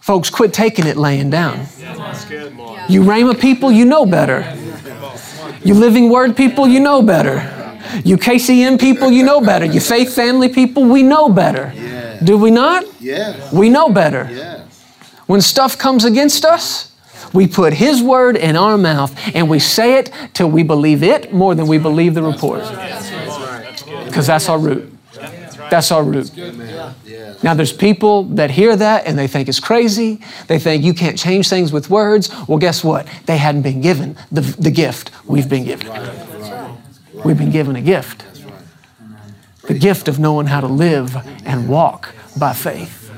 Folks, 0.00 0.30
quit 0.30 0.52
taking 0.52 0.86
it 0.86 0.96
laying 0.96 1.30
down. 1.30 1.66
You 2.88 3.02
Rhema 3.02 3.38
people, 3.38 3.70
you 3.70 3.84
know 3.84 4.06
better. 4.06 4.56
You 5.62 5.74
Living 5.74 6.08
Word 6.08 6.36
people, 6.36 6.66
you 6.66 6.80
know 6.80 7.02
better. 7.02 7.59
You 8.04 8.16
KCM 8.16 8.80
people, 8.80 9.10
you 9.10 9.24
know 9.24 9.40
better. 9.40 9.64
You 9.64 9.80
faith 9.94 10.14
family 10.14 10.48
people, 10.48 10.84
we 10.84 11.02
know 11.02 11.28
better. 11.28 11.72
Do 12.22 12.36
we 12.36 12.50
not? 12.50 12.84
Yes. 13.00 13.52
We 13.52 13.68
know 13.68 13.88
better. 13.88 14.28
Yes. 14.30 14.60
When 15.26 15.40
stuff 15.40 15.78
comes 15.78 16.04
against 16.04 16.44
us, 16.44 16.92
we 17.32 17.46
put 17.46 17.72
His 17.72 18.02
word 18.02 18.36
in 18.36 18.56
our 18.56 18.76
mouth 18.76 19.16
and 19.34 19.48
we 19.48 19.58
say 19.58 19.98
it 19.98 20.10
till 20.34 20.50
we 20.50 20.62
believe 20.62 21.02
it 21.02 21.32
more 21.32 21.54
than 21.54 21.66
we 21.66 21.78
believe 21.78 22.14
the 22.14 22.22
report. 22.22 22.62
Because 24.06 24.26
that's 24.26 24.48
our 24.48 24.58
root. 24.58 24.92
That's 25.70 25.92
our 25.92 26.02
root. 26.02 26.36
Now, 27.42 27.54
there's 27.54 27.72
people 27.72 28.24
that 28.24 28.50
hear 28.50 28.76
that 28.76 29.06
and 29.06 29.18
they 29.18 29.28
think 29.28 29.48
it's 29.48 29.60
crazy. 29.60 30.20
They 30.48 30.58
think 30.58 30.84
you 30.84 30.92
can't 30.92 31.16
change 31.16 31.48
things 31.48 31.72
with 31.72 31.88
words. 31.88 32.28
Well, 32.48 32.58
guess 32.58 32.84
what? 32.84 33.06
They 33.26 33.38
hadn't 33.38 33.62
been 33.62 33.80
given 33.80 34.16
the, 34.30 34.40
the 34.40 34.70
gift 34.70 35.10
we've 35.24 35.48
been 35.48 35.64
given. 35.64 35.86
We've 37.24 37.38
been 37.38 37.50
given 37.50 37.76
a 37.76 37.82
gift 37.82 38.24
the 39.70 39.78
gift 39.78 40.08
of 40.08 40.18
knowing 40.18 40.48
how 40.48 40.60
to 40.60 40.66
live 40.66 41.16
and 41.44 41.68
walk 41.68 42.12
by 42.36 42.52
faith. 42.52 43.08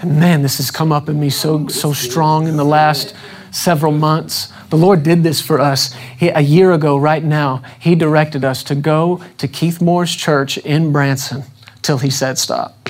And 0.00 0.18
man, 0.18 0.42
this 0.42 0.56
has 0.56 0.72
come 0.72 0.90
up 0.90 1.08
in 1.08 1.20
me 1.20 1.30
so, 1.30 1.68
so 1.68 1.92
strong 1.92 2.48
in 2.48 2.56
the 2.56 2.64
last 2.64 3.14
several 3.52 3.92
months. 3.92 4.52
The 4.70 4.76
Lord 4.76 5.04
did 5.04 5.22
this 5.22 5.40
for 5.40 5.60
us. 5.60 5.92
He, 6.18 6.30
a 6.30 6.40
year 6.40 6.72
ago, 6.72 6.98
right 6.98 7.22
now, 7.22 7.62
He 7.78 7.94
directed 7.94 8.44
us 8.44 8.64
to 8.64 8.74
go 8.74 9.22
to 9.38 9.46
Keith 9.46 9.80
Moore's 9.80 10.16
church 10.16 10.58
in 10.58 10.90
Branson 10.90 11.44
till 11.82 11.98
He 11.98 12.10
said 12.10 12.38
stop. 12.38 12.88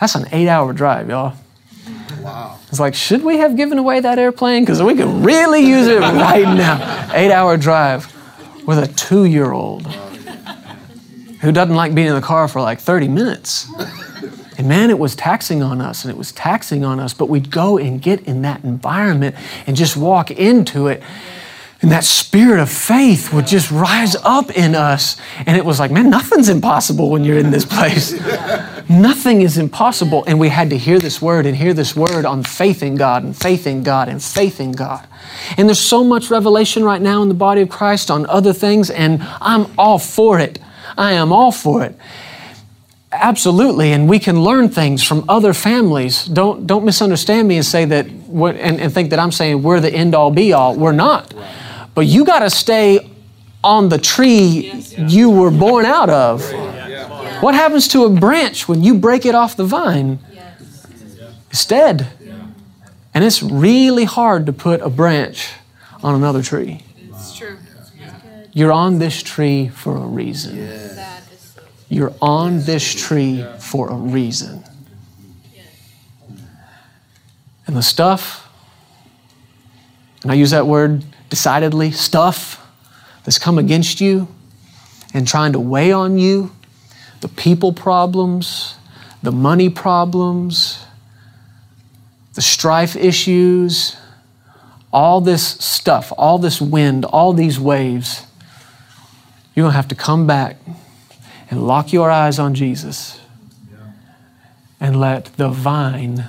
That's 0.00 0.14
an 0.14 0.26
eight 0.32 0.48
hour 0.48 0.72
drive, 0.72 1.10
y'all. 1.10 1.36
Wow. 2.24 2.58
It's 2.70 2.80
like, 2.80 2.94
should 2.94 3.22
we 3.22 3.36
have 3.36 3.54
given 3.54 3.76
away 3.76 4.00
that 4.00 4.18
airplane? 4.18 4.62
Because 4.62 4.82
we 4.82 4.94
could 4.94 5.24
really 5.24 5.60
use 5.60 5.86
it 5.86 6.00
right 6.00 6.42
now. 6.44 7.10
Eight 7.12 7.30
hour 7.30 7.58
drive 7.58 8.10
with 8.66 8.78
a 8.78 8.86
two 8.86 9.26
year 9.26 9.52
old 9.52 9.86
who 11.42 11.52
doesn't 11.52 11.76
like 11.76 11.94
being 11.94 12.08
in 12.08 12.14
the 12.14 12.22
car 12.22 12.48
for 12.48 12.62
like 12.62 12.80
30 12.80 13.08
minutes. 13.08 13.70
And 14.56 14.66
man, 14.66 14.88
it 14.88 14.98
was 14.98 15.14
taxing 15.14 15.62
on 15.62 15.82
us 15.82 16.02
and 16.04 16.10
it 16.10 16.16
was 16.16 16.32
taxing 16.32 16.82
on 16.82 16.98
us, 16.98 17.12
but 17.12 17.28
we'd 17.28 17.50
go 17.50 17.76
and 17.76 18.00
get 18.00 18.22
in 18.22 18.40
that 18.42 18.64
environment 18.64 19.36
and 19.66 19.76
just 19.76 19.94
walk 19.94 20.30
into 20.30 20.86
it. 20.86 21.02
And 21.84 21.92
that 21.92 22.04
spirit 22.04 22.60
of 22.60 22.70
faith 22.70 23.30
would 23.34 23.46
just 23.46 23.70
rise 23.70 24.16
up 24.16 24.50
in 24.52 24.74
us. 24.74 25.18
And 25.44 25.54
it 25.54 25.66
was 25.66 25.78
like, 25.78 25.90
man, 25.90 26.08
nothing's 26.08 26.48
impossible 26.48 27.10
when 27.10 27.24
you're 27.24 27.36
in 27.36 27.50
this 27.50 27.66
place. 27.66 28.18
Nothing 28.88 29.42
is 29.42 29.58
impossible. 29.58 30.24
And 30.26 30.40
we 30.40 30.48
had 30.48 30.70
to 30.70 30.78
hear 30.78 30.98
this 30.98 31.20
word 31.20 31.44
and 31.44 31.54
hear 31.54 31.74
this 31.74 31.94
word 31.94 32.24
on 32.24 32.42
faith 32.42 32.82
in 32.82 32.96
God 32.96 33.22
and 33.22 33.36
faith 33.36 33.66
in 33.66 33.82
God 33.82 34.08
and 34.08 34.22
faith 34.22 34.60
in 34.60 34.72
God. 34.72 35.06
And 35.58 35.68
there's 35.68 35.78
so 35.78 36.02
much 36.02 36.30
revelation 36.30 36.84
right 36.84 37.02
now 37.02 37.20
in 37.20 37.28
the 37.28 37.34
body 37.34 37.60
of 37.60 37.68
Christ 37.68 38.10
on 38.10 38.24
other 38.30 38.54
things, 38.54 38.88
and 38.88 39.22
I'm 39.42 39.66
all 39.76 39.98
for 39.98 40.38
it. 40.38 40.58
I 40.96 41.12
am 41.12 41.34
all 41.34 41.52
for 41.52 41.84
it. 41.84 41.98
Absolutely, 43.12 43.92
and 43.92 44.08
we 44.08 44.18
can 44.18 44.42
learn 44.42 44.70
things 44.70 45.02
from 45.02 45.26
other 45.28 45.52
families. 45.52 46.24
Don't 46.24 46.66
don't 46.66 46.86
misunderstand 46.86 47.46
me 47.46 47.56
and 47.56 47.64
say 47.64 47.84
that 47.84 48.06
and, 48.06 48.80
and 48.80 48.92
think 48.92 49.10
that 49.10 49.18
I'm 49.18 49.32
saying 49.32 49.62
we're 49.62 49.80
the 49.80 49.92
end 49.92 50.14
all 50.14 50.30
be 50.30 50.54
all. 50.54 50.74
We're 50.74 50.92
not. 50.92 51.34
But 51.94 52.06
you 52.06 52.24
got 52.24 52.40
to 52.40 52.50
stay 52.50 53.10
on 53.62 53.88
the 53.88 53.98
tree 53.98 54.84
you 54.98 55.30
were 55.30 55.50
born 55.50 55.86
out 55.86 56.10
of. 56.10 56.42
What 57.42 57.54
happens 57.54 57.88
to 57.88 58.04
a 58.04 58.10
branch 58.10 58.68
when 58.68 58.82
you 58.82 58.94
break 58.94 59.24
it 59.26 59.34
off 59.34 59.56
the 59.56 59.64
vine? 59.64 60.18
It's 61.50 61.64
dead. 61.64 62.08
And 63.14 63.22
it's 63.22 63.42
really 63.42 64.04
hard 64.04 64.46
to 64.46 64.52
put 64.52 64.80
a 64.80 64.90
branch 64.90 65.52
on 66.02 66.14
another 66.14 66.42
tree. 66.42 66.82
It's 66.96 67.36
true. 67.36 67.56
You're 68.52 68.72
on 68.72 68.98
this 68.98 69.22
tree 69.22 69.68
for 69.68 69.96
a 69.96 70.06
reason. 70.06 70.68
So 70.68 71.62
You're 71.88 72.12
on 72.20 72.60
this 72.64 72.92
tree 72.94 73.44
for 73.58 73.88
a 73.90 73.94
reason. 73.94 74.64
And 77.66 77.76
the 77.76 77.82
stuff, 77.82 78.48
and 80.22 80.30
I 80.30 80.34
use 80.34 80.50
that 80.50 80.66
word 80.66 81.04
decidedly, 81.34 81.90
stuff 81.90 82.64
that's 83.24 83.40
come 83.40 83.58
against 83.58 84.00
you 84.00 84.28
and 85.12 85.26
trying 85.26 85.52
to 85.52 85.58
weigh 85.58 85.90
on 85.90 86.16
you, 86.16 86.52
the 87.22 87.26
people 87.26 87.72
problems, 87.72 88.76
the 89.20 89.32
money 89.32 89.68
problems, 89.68 90.86
the 92.34 92.40
strife 92.40 92.94
issues, 92.94 93.96
all 94.92 95.20
this 95.20 95.44
stuff, 95.44 96.12
all 96.16 96.38
this 96.38 96.60
wind, 96.60 97.04
all 97.04 97.32
these 97.32 97.58
waves, 97.58 98.24
you're 99.56 99.64
going 99.64 99.72
to 99.72 99.76
have 99.76 99.88
to 99.88 99.96
come 99.96 100.28
back 100.28 100.56
and 101.50 101.66
lock 101.66 101.92
your 101.92 102.12
eyes 102.12 102.38
on 102.38 102.54
Jesus 102.54 103.18
and 104.78 105.00
let 105.00 105.24
the 105.36 105.48
vine 105.48 106.28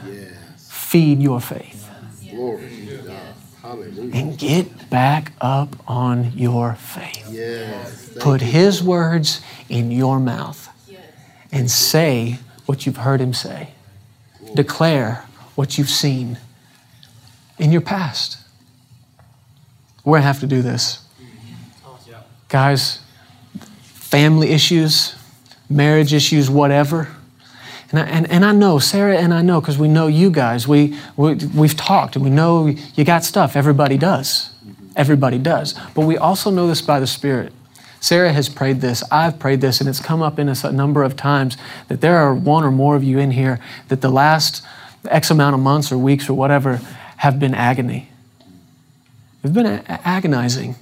feed 0.57 1.21
your 1.21 1.39
faith. 1.39 1.87
Glory 2.27 2.57
to 2.57 2.67
God. 2.67 2.74
Hallelujah. 2.74 2.74
And 4.13 4.37
get 4.37 4.89
back 4.89 5.33
up 5.41 5.75
on 5.87 6.31
your 6.35 6.75
faith. 6.75 7.27
Yes. 7.29 8.13
Put 8.19 8.41
His 8.41 8.81
words 8.83 9.41
in 9.69 9.91
your 9.91 10.19
mouth 10.19 10.69
and 11.51 11.69
say 11.69 12.39
what 12.65 12.85
you've 12.85 12.97
heard 12.97 13.21
Him 13.21 13.33
say. 13.33 13.69
Declare 14.53 15.25
what 15.55 15.77
you've 15.77 15.89
seen 15.89 16.37
in 17.57 17.71
your 17.71 17.81
past. 17.81 18.37
We're 20.03 20.13
going 20.13 20.21
to 20.21 20.27
have 20.27 20.39
to 20.41 20.47
do 20.47 20.61
this. 20.61 20.99
Guys, 22.47 22.99
family 23.81 24.51
issues, 24.51 25.15
marriage 25.69 26.13
issues, 26.13 26.49
whatever. 26.49 27.14
And 27.97 28.29
and, 28.31 28.45
I 28.45 28.51
know, 28.51 28.79
Sarah 28.79 29.17
and 29.17 29.33
I 29.33 29.41
know, 29.41 29.61
because 29.61 29.77
we 29.77 29.87
know 29.87 30.07
you 30.07 30.29
guys. 30.29 30.67
We, 30.67 30.97
we, 31.17 31.35
we've 31.35 31.75
talked 31.75 32.15
and 32.15 32.23
we 32.23 32.31
know 32.31 32.67
you 32.67 33.03
got 33.03 33.23
stuff. 33.23 33.55
Everybody 33.55 33.97
does. 33.97 34.51
Everybody 34.95 35.37
does. 35.37 35.73
But 35.93 36.01
we 36.01 36.17
also 36.17 36.49
know 36.49 36.67
this 36.67 36.81
by 36.81 36.99
the 36.99 37.07
Spirit. 37.07 37.53
Sarah 37.99 38.31
has 38.31 38.49
prayed 38.49 38.81
this. 38.81 39.03
I've 39.11 39.39
prayed 39.39 39.61
this, 39.61 39.79
and 39.79 39.89
it's 39.89 39.99
come 39.99 40.21
up 40.21 40.37
in 40.37 40.47
us 40.47 40.63
a 40.63 40.71
number 40.71 41.03
of 41.03 41.15
times 41.15 41.57
that 41.87 42.01
there 42.01 42.17
are 42.17 42.35
one 42.35 42.63
or 42.63 42.71
more 42.71 42.95
of 42.95 43.03
you 43.03 43.17
in 43.17 43.31
here 43.31 43.59
that 43.87 44.01
the 44.01 44.09
last 44.09 44.63
X 45.07 45.31
amount 45.31 45.55
of 45.55 45.59
months 45.59 45.91
or 45.91 45.97
weeks 45.97 46.29
or 46.29 46.33
whatever 46.33 46.81
have 47.17 47.39
been 47.39 47.55
agony. 47.55 48.09
It's 49.43 49.53
been 49.53 49.65
a- 49.65 49.83
agonizing. 49.87 50.75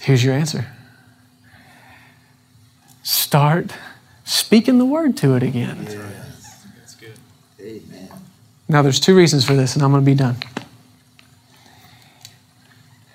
Here's 0.00 0.24
your 0.24 0.34
answer 0.34 0.66
start 3.02 3.72
speaking 4.26 4.76
the 4.76 4.84
word 4.84 5.16
to 5.18 5.34
it 5.34 5.42
again. 5.42 5.86
Yes. 5.88 6.66
That's 6.76 6.94
good. 6.96 7.14
Amen. 7.58 8.10
Now, 8.68 8.82
there's 8.82 9.00
two 9.00 9.16
reasons 9.16 9.44
for 9.46 9.54
this, 9.54 9.74
and 9.74 9.82
I'm 9.82 9.90
going 9.92 10.04
to 10.04 10.06
be 10.06 10.14
done. 10.14 10.36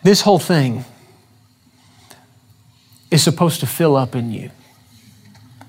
This 0.01 0.21
whole 0.21 0.39
thing 0.39 0.85
is 3.11 3.21
supposed 3.21 3.59
to 3.59 3.67
fill 3.67 3.95
up 3.95 4.15
in 4.15 4.31
you. 4.31 4.49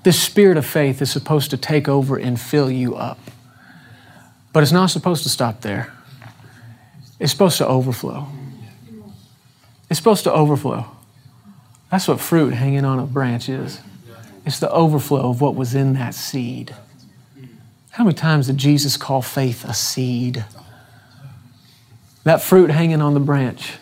This 0.03 0.19
spirit 0.19 0.57
of 0.57 0.65
faith 0.65 1.01
is 1.01 1.11
supposed 1.11 1.51
to 1.51 1.57
take 1.57 1.87
over 1.87 2.17
and 2.17 2.39
fill 2.39 2.71
you 2.71 2.95
up. 2.95 3.19
But 4.53 4.63
it's 4.63 4.71
not 4.71 4.87
supposed 4.87 5.23
to 5.23 5.29
stop 5.29 5.61
there. 5.61 5.93
It's 7.19 7.31
supposed 7.31 7.57
to 7.59 7.67
overflow. 7.67 8.27
It's 9.89 9.99
supposed 9.99 10.23
to 10.23 10.31
overflow. 10.33 10.85
That's 11.91 12.07
what 12.07 12.19
fruit 12.19 12.53
hanging 12.53 12.85
on 12.85 12.99
a 12.99 13.05
branch 13.05 13.49
is. 13.49 13.79
It's 14.45 14.59
the 14.59 14.69
overflow 14.71 15.29
of 15.29 15.41
what 15.41 15.55
was 15.55 15.73
in 15.73 15.93
that 15.93 16.13
seed. 16.15 16.75
How 17.91 18.03
many 18.03 18.15
times 18.15 18.47
did 18.47 18.57
Jesus 18.57 18.97
call 18.97 19.21
faith 19.21 19.63
a 19.65 19.73
seed? 19.73 20.43
That 22.23 22.41
fruit 22.41 22.71
hanging 22.71 23.01
on 23.01 23.13
the 23.13 23.19
branch, 23.19 23.73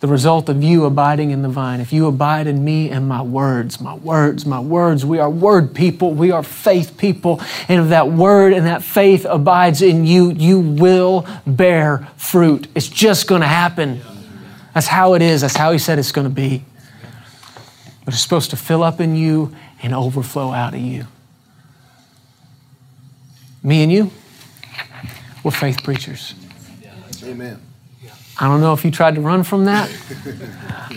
the 0.00 0.08
result 0.08 0.48
of 0.48 0.62
you 0.62 0.84
abiding 0.84 1.30
in 1.30 1.42
the 1.42 1.48
vine. 1.48 1.80
If 1.80 1.92
you 1.92 2.06
abide 2.06 2.46
in 2.46 2.64
me 2.64 2.90
and 2.90 3.08
my 3.08 3.22
words, 3.22 3.80
my 3.80 3.94
words, 3.94 4.44
my 4.44 4.60
words, 4.60 5.06
we 5.06 5.18
are 5.18 5.30
word 5.30 5.74
people, 5.74 6.12
we 6.12 6.30
are 6.30 6.42
faith 6.42 6.98
people. 6.98 7.40
And 7.68 7.82
if 7.84 7.88
that 7.88 8.10
word 8.10 8.52
and 8.52 8.66
that 8.66 8.82
faith 8.82 9.24
abides 9.24 9.80
in 9.80 10.04
you, 10.04 10.32
you 10.32 10.60
will 10.60 11.26
bear 11.46 12.08
fruit. 12.16 12.68
It's 12.74 12.88
just 12.88 13.28
going 13.28 13.40
to 13.42 13.46
happen. 13.46 14.02
That's 14.74 14.88
how 14.88 15.14
it 15.14 15.22
is. 15.22 15.40
That's 15.40 15.56
how 15.56 15.72
he 15.72 15.78
said 15.78 15.98
it's 15.98 16.12
going 16.12 16.26
to 16.26 16.34
be. 16.34 16.64
But 18.04 18.14
it's 18.14 18.22
supposed 18.22 18.50
to 18.50 18.56
fill 18.56 18.82
up 18.82 19.00
in 19.00 19.14
you 19.14 19.54
and 19.82 19.94
overflow 19.94 20.52
out 20.52 20.74
of 20.74 20.80
you. 20.80 21.06
Me 23.62 23.82
and 23.82 23.92
you, 23.92 24.10
we're 25.42 25.50
faith 25.50 25.82
preachers. 25.82 26.34
Amen. 27.24 27.60
I 28.40 28.48
don't 28.48 28.60
know 28.60 28.72
if 28.72 28.84
you 28.84 28.90
tried 28.90 29.14
to 29.16 29.20
run 29.20 29.44
from 29.44 29.66
that. 29.66 29.90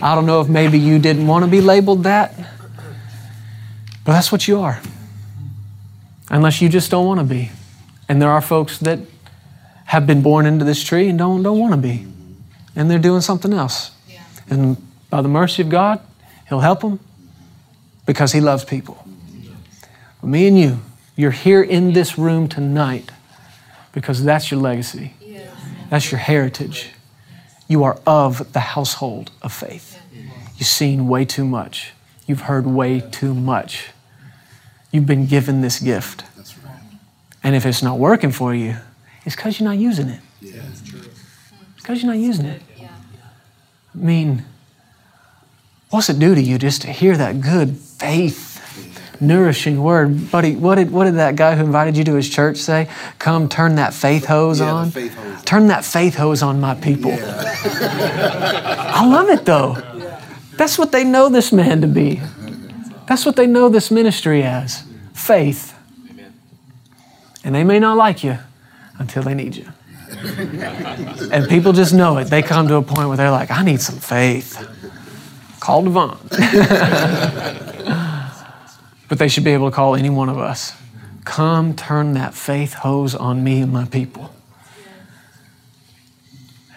I 0.01 0.15
don't 0.15 0.25
know 0.25 0.41
if 0.41 0.47
maybe 0.47 0.79
you 0.79 0.99
didn't 0.99 1.27
want 1.27 1.45
to 1.45 1.51
be 1.51 1.61
labeled 1.61 2.03
that. 2.03 2.33
But 4.03 4.13
that's 4.13 4.31
what 4.31 4.47
you 4.47 4.61
are. 4.61 4.81
Unless 6.29 6.61
you 6.61 6.69
just 6.69 6.89
don't 6.89 7.05
want 7.05 7.19
to 7.19 7.25
be. 7.25 7.51
And 8.07 8.21
there 8.21 8.29
are 8.29 8.41
folks 8.41 8.79
that 8.79 8.99
have 9.85 10.07
been 10.07 10.21
born 10.21 10.45
into 10.45 10.65
this 10.65 10.83
tree 10.83 11.09
and 11.09 11.19
don't, 11.19 11.43
don't 11.43 11.59
want 11.59 11.73
to 11.73 11.79
be. 11.79 12.07
And 12.75 12.89
they're 12.89 12.99
doing 12.99 13.21
something 13.21 13.53
else. 13.53 13.91
And 14.49 14.77
by 15.09 15.21
the 15.21 15.27
mercy 15.27 15.61
of 15.61 15.69
God, 15.69 15.99
He'll 16.49 16.59
help 16.59 16.81
them 16.81 16.99
because 18.05 18.31
He 18.31 18.41
loves 18.41 18.63
people. 18.63 19.07
But 20.21 20.27
me 20.27 20.47
and 20.47 20.57
you, 20.57 20.79
you're 21.15 21.31
here 21.31 21.61
in 21.61 21.93
this 21.93 22.17
room 22.17 22.47
tonight 22.47 23.11
because 23.93 24.23
that's 24.23 24.51
your 24.51 24.59
legacy. 24.59 25.13
That's 25.89 26.11
your 26.11 26.19
heritage. 26.19 26.89
You 27.67 27.83
are 27.83 27.99
of 28.05 28.51
the 28.53 28.59
household 28.59 29.31
of 29.41 29.53
faith. 29.53 29.99
You've 30.57 30.67
seen 30.67 31.07
way 31.07 31.25
too 31.25 31.45
much. 31.45 31.93
You've 32.27 32.41
heard 32.41 32.65
way 32.65 33.01
too 33.01 33.33
much. 33.33 33.89
You've 34.91 35.05
been 35.05 35.25
given 35.25 35.61
this 35.61 35.79
gift. 35.79 36.23
That's 36.35 36.57
right. 36.59 36.79
And 37.43 37.55
if 37.55 37.65
it's 37.65 37.83
not 37.83 37.99
working 37.99 38.31
for 38.31 38.55
you, 38.55 38.77
it's 39.25 39.35
because 39.35 39.59
you're 39.59 39.69
not 39.69 39.77
using 39.77 40.07
it. 40.07 40.21
Yeah, 40.41 40.61
that's 40.63 40.81
true. 40.81 40.99
It's 40.99 41.81
because 41.81 42.01
you're 42.01 42.11
not 42.11 42.19
using 42.19 42.45
it. 42.45 42.61
I 42.81 43.97
mean, 43.97 44.43
what's 45.89 46.09
it 46.09 46.19
do 46.19 46.35
to 46.35 46.41
you 46.41 46.57
just 46.57 46.81
to 46.83 46.87
hear 46.91 47.15
that 47.17 47.41
good 47.41 47.75
faith, 47.77 49.21
nourishing 49.21 49.81
word? 49.81 50.29
Buddy, 50.31 50.55
what 50.55 50.75
did, 50.75 50.91
what 50.91 51.05
did 51.05 51.15
that 51.15 51.35
guy 51.35 51.55
who 51.55 51.63
invited 51.63 51.95
you 51.97 52.03
to 52.05 52.15
his 52.15 52.29
church 52.29 52.57
say? 52.57 52.89
Come 53.19 53.47
turn 53.49 53.75
that 53.75 53.93
faith 53.93 54.25
hose 54.25 54.59
Yeah, 54.59 54.71
on. 54.73 54.91
faith 54.91 55.13
hose. 55.15 55.43
Turn 55.45 55.67
that 55.67 55.85
faith 55.85 56.15
hose 56.15 56.41
on 56.43 56.59
my 56.59 56.75
people. 56.75 57.11
I 57.19 59.05
love 59.07 59.29
it 59.29 59.45
though. 59.45 59.77
That's 60.57 60.77
what 60.77 60.91
they 60.91 61.03
know 61.03 61.29
this 61.29 61.51
man 61.51 61.81
to 61.81 61.87
be. 61.87 62.21
That's 63.07 63.25
what 63.25 63.35
they 63.35 63.45
know 63.45 63.69
this 63.69 63.91
ministry 63.91 64.43
as 64.43 64.83
faith. 65.13 65.73
And 67.43 67.53
they 67.53 67.63
may 67.63 67.77
not 67.79 67.97
like 67.97 68.23
you 68.23 68.39
until 68.97 69.21
they 69.21 69.35
need 69.35 69.55
you. 69.55 69.67
and 71.31 71.47
people 71.47 71.73
just 71.73 71.93
know 71.93 72.17
it. 72.17 72.25
They 72.25 72.41
come 72.41 72.67
to 72.69 72.75
a 72.77 72.81
point 72.81 73.07
where 73.09 73.17
they're 73.17 73.29
like, 73.31 73.51
I 73.51 73.63
need 73.63 73.81
some 73.81 73.99
faith. 73.99 74.57
Call 75.65 75.81
Devon. 75.81 76.19
but 79.09 79.17
they 79.17 79.27
should 79.27 79.43
be 79.43 79.49
able 79.49 79.71
to 79.71 79.75
call 79.75 79.95
any 79.95 80.11
one 80.11 80.29
of 80.29 80.37
us. 80.37 80.73
Come 81.23 81.75
turn 81.75 82.13
that 82.13 82.35
faith 82.35 82.73
hose 82.73 83.15
on 83.15 83.43
me 83.43 83.61
and 83.61 83.73
my 83.73 83.85
people. 83.85 84.31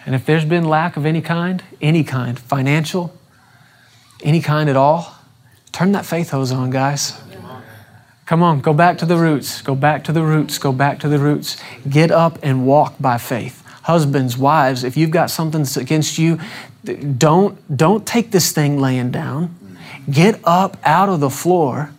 And 0.07 0.15
if 0.15 0.25
there's 0.25 0.43
been 0.43 0.63
lack 0.63 0.97
of 0.97 1.05
any 1.05 1.21
kind, 1.21 1.63
any 1.79 2.03
kind, 2.03 2.39
financial, 2.39 3.15
any 4.23 4.41
kind 4.41 4.67
at 4.67 4.75
all, 4.75 5.13
turn 5.71 5.91
that 5.91 6.03
faith 6.03 6.31
hose 6.31 6.51
on, 6.51 6.71
guys. 6.71 7.13
Come 8.25 8.41
on, 8.41 8.59
go 8.59 8.73
back 8.73 8.97
to 8.97 9.05
the 9.05 9.17
roots. 9.17 9.61
Go 9.61 9.75
back 9.75 10.03
to 10.05 10.11
the 10.11 10.23
roots. 10.23 10.57
Go 10.57 10.71
back 10.71 10.97
to 11.01 11.07
the 11.07 11.19
roots. 11.19 11.57
Get 11.87 12.09
up 12.09 12.39
and 12.41 12.65
walk 12.65 12.95
by 12.99 13.19
faith. 13.19 13.63
Husbands, 13.83 14.35
wives, 14.35 14.83
if 14.83 14.97
you've 14.97 15.11
got 15.11 15.29
something 15.29 15.61
that's 15.61 15.77
against 15.77 16.17
you, 16.17 16.39
don't, 16.83 17.77
don't 17.77 18.05
take 18.05 18.31
this 18.31 18.51
thing 18.51 18.79
laying 18.79 19.11
down. 19.11 19.55
Get 20.09 20.39
up 20.43 20.77
out 20.83 21.09
of 21.09 21.19
the 21.19 21.29
floor. 21.29 21.91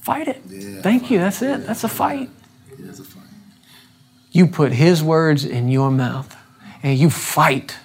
Fight 0.00 0.28
it. 0.28 0.40
Yeah. 0.48 0.82
Thank 0.82 1.10
you. 1.10 1.18
That's 1.18 1.42
it. 1.42 1.66
That's 1.66 1.82
a 1.82 1.88
fight. 1.88 2.30
Yeah, 2.78 2.90
a 2.90 2.92
fight. 2.92 3.22
You 4.30 4.46
put 4.46 4.72
His 4.72 5.02
words 5.02 5.44
in 5.44 5.68
your 5.68 5.90
mouth 5.90 6.36
and 6.82 6.96
you 6.96 7.10
fight 7.10 7.76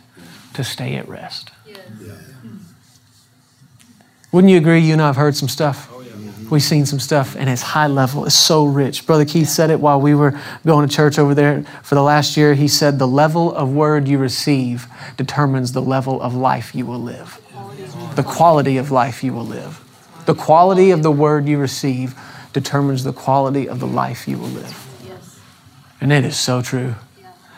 to 0.53 0.63
stay 0.63 0.95
at 0.95 1.07
rest. 1.07 1.51
Wouldn't 4.31 4.51
you 4.51 4.57
agree? 4.57 4.79
You 4.79 4.93
and 4.93 5.01
I 5.01 5.07
have 5.07 5.17
heard 5.17 5.35
some 5.35 5.49
stuff. 5.49 5.90
We've 6.51 6.61
seen 6.61 6.85
some 6.85 6.99
stuff, 6.99 7.37
and 7.37 7.49
it's 7.49 7.61
high 7.61 7.87
level. 7.87 8.25
It's 8.25 8.35
so 8.35 8.65
rich. 8.65 9.07
Brother 9.07 9.23
Keith 9.23 9.47
said 9.47 9.69
it 9.69 9.79
while 9.79 10.01
we 10.01 10.13
were 10.13 10.37
going 10.65 10.87
to 10.87 10.93
church 10.93 11.17
over 11.17 11.33
there 11.33 11.63
for 11.81 11.95
the 11.95 12.03
last 12.03 12.35
year. 12.35 12.55
He 12.55 12.67
said, 12.67 12.99
The 12.99 13.07
level 13.07 13.55
of 13.55 13.71
word 13.71 14.09
you 14.09 14.17
receive 14.17 14.85
determines 15.15 15.71
the 15.71 15.81
level 15.81 16.21
of 16.21 16.35
life 16.35 16.75
you 16.75 16.85
will 16.85 16.99
live, 16.99 17.39
the 18.15 18.23
quality 18.23 18.75
of 18.75 18.91
life 18.91 19.23
you 19.23 19.31
will 19.33 19.45
live. 19.45 19.79
The 20.25 20.35
quality 20.35 20.91
of 20.91 21.03
the 21.03 21.11
word 21.11 21.47
you 21.47 21.57
receive 21.57 22.15
determines 22.51 23.05
the 23.05 23.13
quality 23.13 23.69
of 23.69 23.79
the 23.79 23.87
life 23.87 24.27
you 24.27 24.37
will 24.37 24.49
live. 24.49 24.87
And 26.01 26.11
it 26.11 26.25
is 26.25 26.37
so 26.37 26.61
true. 26.61 26.95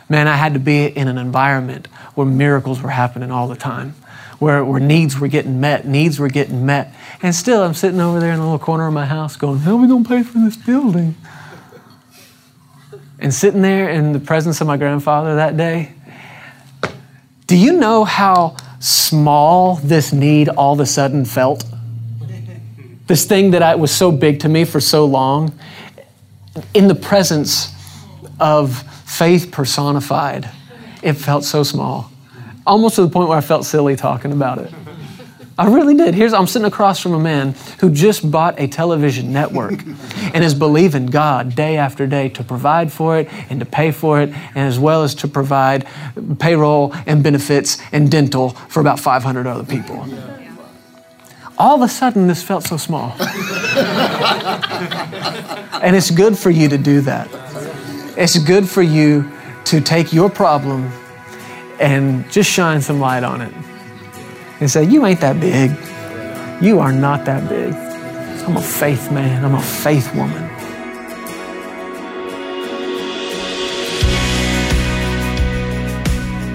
Man, 0.07 0.27
I 0.27 0.35
had 0.35 0.53
to 0.53 0.59
be 0.59 0.85
in 0.85 1.07
an 1.07 1.17
environment 1.17 1.87
where 2.13 2.27
miracles 2.27 2.81
were 2.81 2.91
happening 2.91 3.31
all 3.31 3.47
the 3.47 3.55
time, 3.55 3.95
where, 4.43 4.63
where 4.65 4.79
needs 4.79 5.19
were 5.19 5.29
getting 5.29 5.61
met, 5.61 5.87
needs 5.87 6.19
were 6.19 6.27
getting 6.27 6.65
met. 6.65 6.93
And 7.21 7.33
still, 7.33 7.63
I'm 7.63 7.73
sitting 7.73 8.01
over 8.01 8.19
there 8.19 8.33
in 8.33 8.39
the 8.39 8.43
little 8.43 8.59
corner 8.59 8.87
of 8.87 8.93
my 8.93 9.05
house 9.05 9.37
going, 9.37 9.59
How 9.59 9.71
are 9.71 9.77
we 9.77 9.87
going 9.87 10.03
to 10.03 10.09
pay 10.09 10.21
for 10.21 10.37
this 10.39 10.57
building? 10.57 11.15
And 13.19 13.33
sitting 13.33 13.61
there 13.61 13.89
in 13.89 14.11
the 14.11 14.19
presence 14.19 14.59
of 14.59 14.67
my 14.67 14.75
grandfather 14.75 15.35
that 15.35 15.55
day, 15.55 15.93
do 17.47 17.55
you 17.55 17.73
know 17.73 18.03
how 18.03 18.57
small 18.79 19.75
this 19.77 20.11
need 20.11 20.49
all 20.49 20.73
of 20.73 20.81
a 20.81 20.85
sudden 20.85 21.23
felt? 21.23 21.63
This 23.07 23.25
thing 23.25 23.51
that 23.51 23.63
I, 23.63 23.75
was 23.75 23.91
so 23.91 24.11
big 24.11 24.41
to 24.41 24.49
me 24.49 24.65
for 24.65 24.81
so 24.81 25.05
long, 25.05 25.57
in 26.73 26.87
the 26.89 26.95
presence 26.95 27.73
of 28.39 28.81
faith 29.09 29.51
personified, 29.51 30.49
it 31.01 31.13
felt 31.13 31.45
so 31.45 31.63
small. 31.63 32.12
Almost 32.65 32.95
to 32.95 33.01
the 33.01 33.09
point 33.09 33.29
where 33.29 33.37
I 33.37 33.41
felt 33.41 33.65
silly 33.65 33.95
talking 33.95 34.31
about 34.31 34.59
it. 34.59 34.73
I 35.57 35.67
really 35.67 35.93
did. 35.93 36.15
Here's 36.15 36.33
I'm 36.33 36.47
sitting 36.47 36.65
across 36.65 36.99
from 36.99 37.13
a 37.13 37.19
man 37.19 37.53
who 37.79 37.91
just 37.91 38.31
bought 38.31 38.59
a 38.59 38.67
television 38.67 39.31
network 39.31 39.83
and 40.33 40.43
is 40.43 40.55
believing 40.55 41.05
God 41.05 41.55
day 41.55 41.77
after 41.77 42.07
day 42.07 42.29
to 42.29 42.43
provide 42.43 42.91
for 42.91 43.19
it 43.19 43.29
and 43.51 43.59
to 43.59 43.65
pay 43.65 43.91
for 43.91 44.19
it, 44.19 44.29
and 44.29 44.67
as 44.67 44.79
well 44.79 45.03
as 45.03 45.13
to 45.15 45.27
provide 45.27 45.85
payroll 46.39 46.91
and 47.05 47.21
benefits 47.21 47.77
and 47.91 48.09
dental 48.09 48.49
for 48.49 48.79
about 48.79 48.99
500 48.99 49.45
other 49.45 49.63
people. 49.63 50.07
All 51.55 51.75
of 51.75 51.81
a 51.81 51.87
sudden, 51.87 52.25
this 52.27 52.41
felt 52.41 52.63
so 52.63 52.77
small. 52.77 53.11
and 55.83 55.95
it's 55.95 56.09
good 56.09 56.35
for 56.35 56.49
you 56.49 56.67
to 56.67 56.79
do 56.79 57.01
that. 57.01 57.29
It's 58.17 58.39
good 58.39 58.67
for 58.67 58.81
you 58.81 59.31
to 59.65 59.81
take 59.81 60.11
your 60.11 60.31
problem 60.31 60.91
and 61.79 62.29
just 62.31 62.49
shine 62.49 62.81
some 62.81 62.99
light 62.99 63.23
on 63.23 63.41
it 63.41 63.53
and 64.59 64.69
say, 64.69 64.83
You 64.83 65.05
ain't 65.05 65.21
that 65.21 65.39
big. 65.39 65.71
You 66.63 66.79
are 66.79 66.91
not 66.91 67.25
that 67.25 67.49
big. 67.49 67.73
I'm 68.45 68.57
a 68.57 68.61
faith 68.61 69.11
man, 69.11 69.43
I'm 69.45 69.55
a 69.55 69.61
faith 69.61 70.13
woman. 70.15 70.49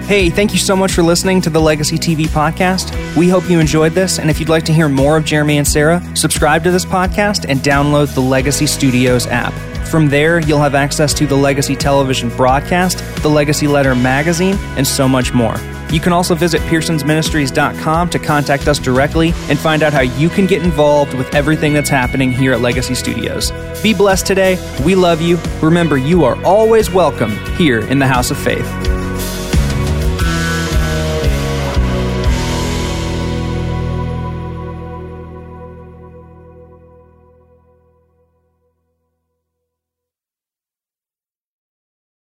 Hey, 0.09 0.31
thank 0.31 0.53
you 0.53 0.57
so 0.57 0.75
much 0.75 0.93
for 0.93 1.03
listening 1.03 1.39
to 1.41 1.51
the 1.51 1.61
Legacy 1.61 1.95
TV 1.95 2.25
podcast. 2.25 2.95
We 3.15 3.29
hope 3.29 3.47
you 3.47 3.59
enjoyed 3.59 3.91
this, 3.91 4.17
and 4.17 4.27
if 4.27 4.39
you'd 4.39 4.49
like 4.49 4.63
to 4.65 4.73
hear 4.73 4.89
more 4.89 5.17
of 5.17 5.23
Jeremy 5.23 5.59
and 5.59 5.67
Sarah, 5.67 6.01
subscribe 6.15 6.63
to 6.63 6.71
this 6.71 6.83
podcast 6.83 7.45
and 7.47 7.59
download 7.59 8.15
the 8.15 8.21
Legacy 8.21 8.65
Studios 8.65 9.27
app. 9.27 9.53
From 9.89 10.07
there, 10.07 10.39
you'll 10.39 10.61
have 10.61 10.75
access 10.75 11.15
to 11.15 11.25
the 11.25 11.35
Legacy 11.35 11.75
Television 11.75 12.29
broadcast, 12.29 12.99
the 13.23 13.29
Legacy 13.29 13.67
Letter 13.67 13.95
magazine, 13.95 14.55
and 14.77 14.85
so 14.85 15.07
much 15.07 15.33
more. 15.33 15.55
You 15.91 15.99
can 15.99 16.13
also 16.13 16.35
visit 16.35 16.61
pearsonsministries.com 16.61 18.09
to 18.11 18.19
contact 18.19 18.67
us 18.67 18.77
directly 18.77 19.33
and 19.49 19.57
find 19.57 19.81
out 19.81 19.91
how 19.91 20.01
you 20.01 20.29
can 20.29 20.45
get 20.45 20.61
involved 20.61 21.15
with 21.15 21.33
everything 21.33 21.73
that's 21.73 21.89
happening 21.89 22.31
here 22.31 22.53
at 22.53 22.61
Legacy 22.61 22.93
Studios. 22.93 23.51
Be 23.81 23.95
blessed 23.95 24.27
today. 24.27 24.59
We 24.85 24.93
love 24.93 25.21
you. 25.21 25.39
Remember, 25.59 25.97
you 25.97 26.23
are 26.23 26.39
always 26.45 26.91
welcome 26.91 27.31
here 27.55 27.79
in 27.79 27.97
the 27.97 28.07
House 28.07 28.29
of 28.29 28.37
Faith. 28.37 28.98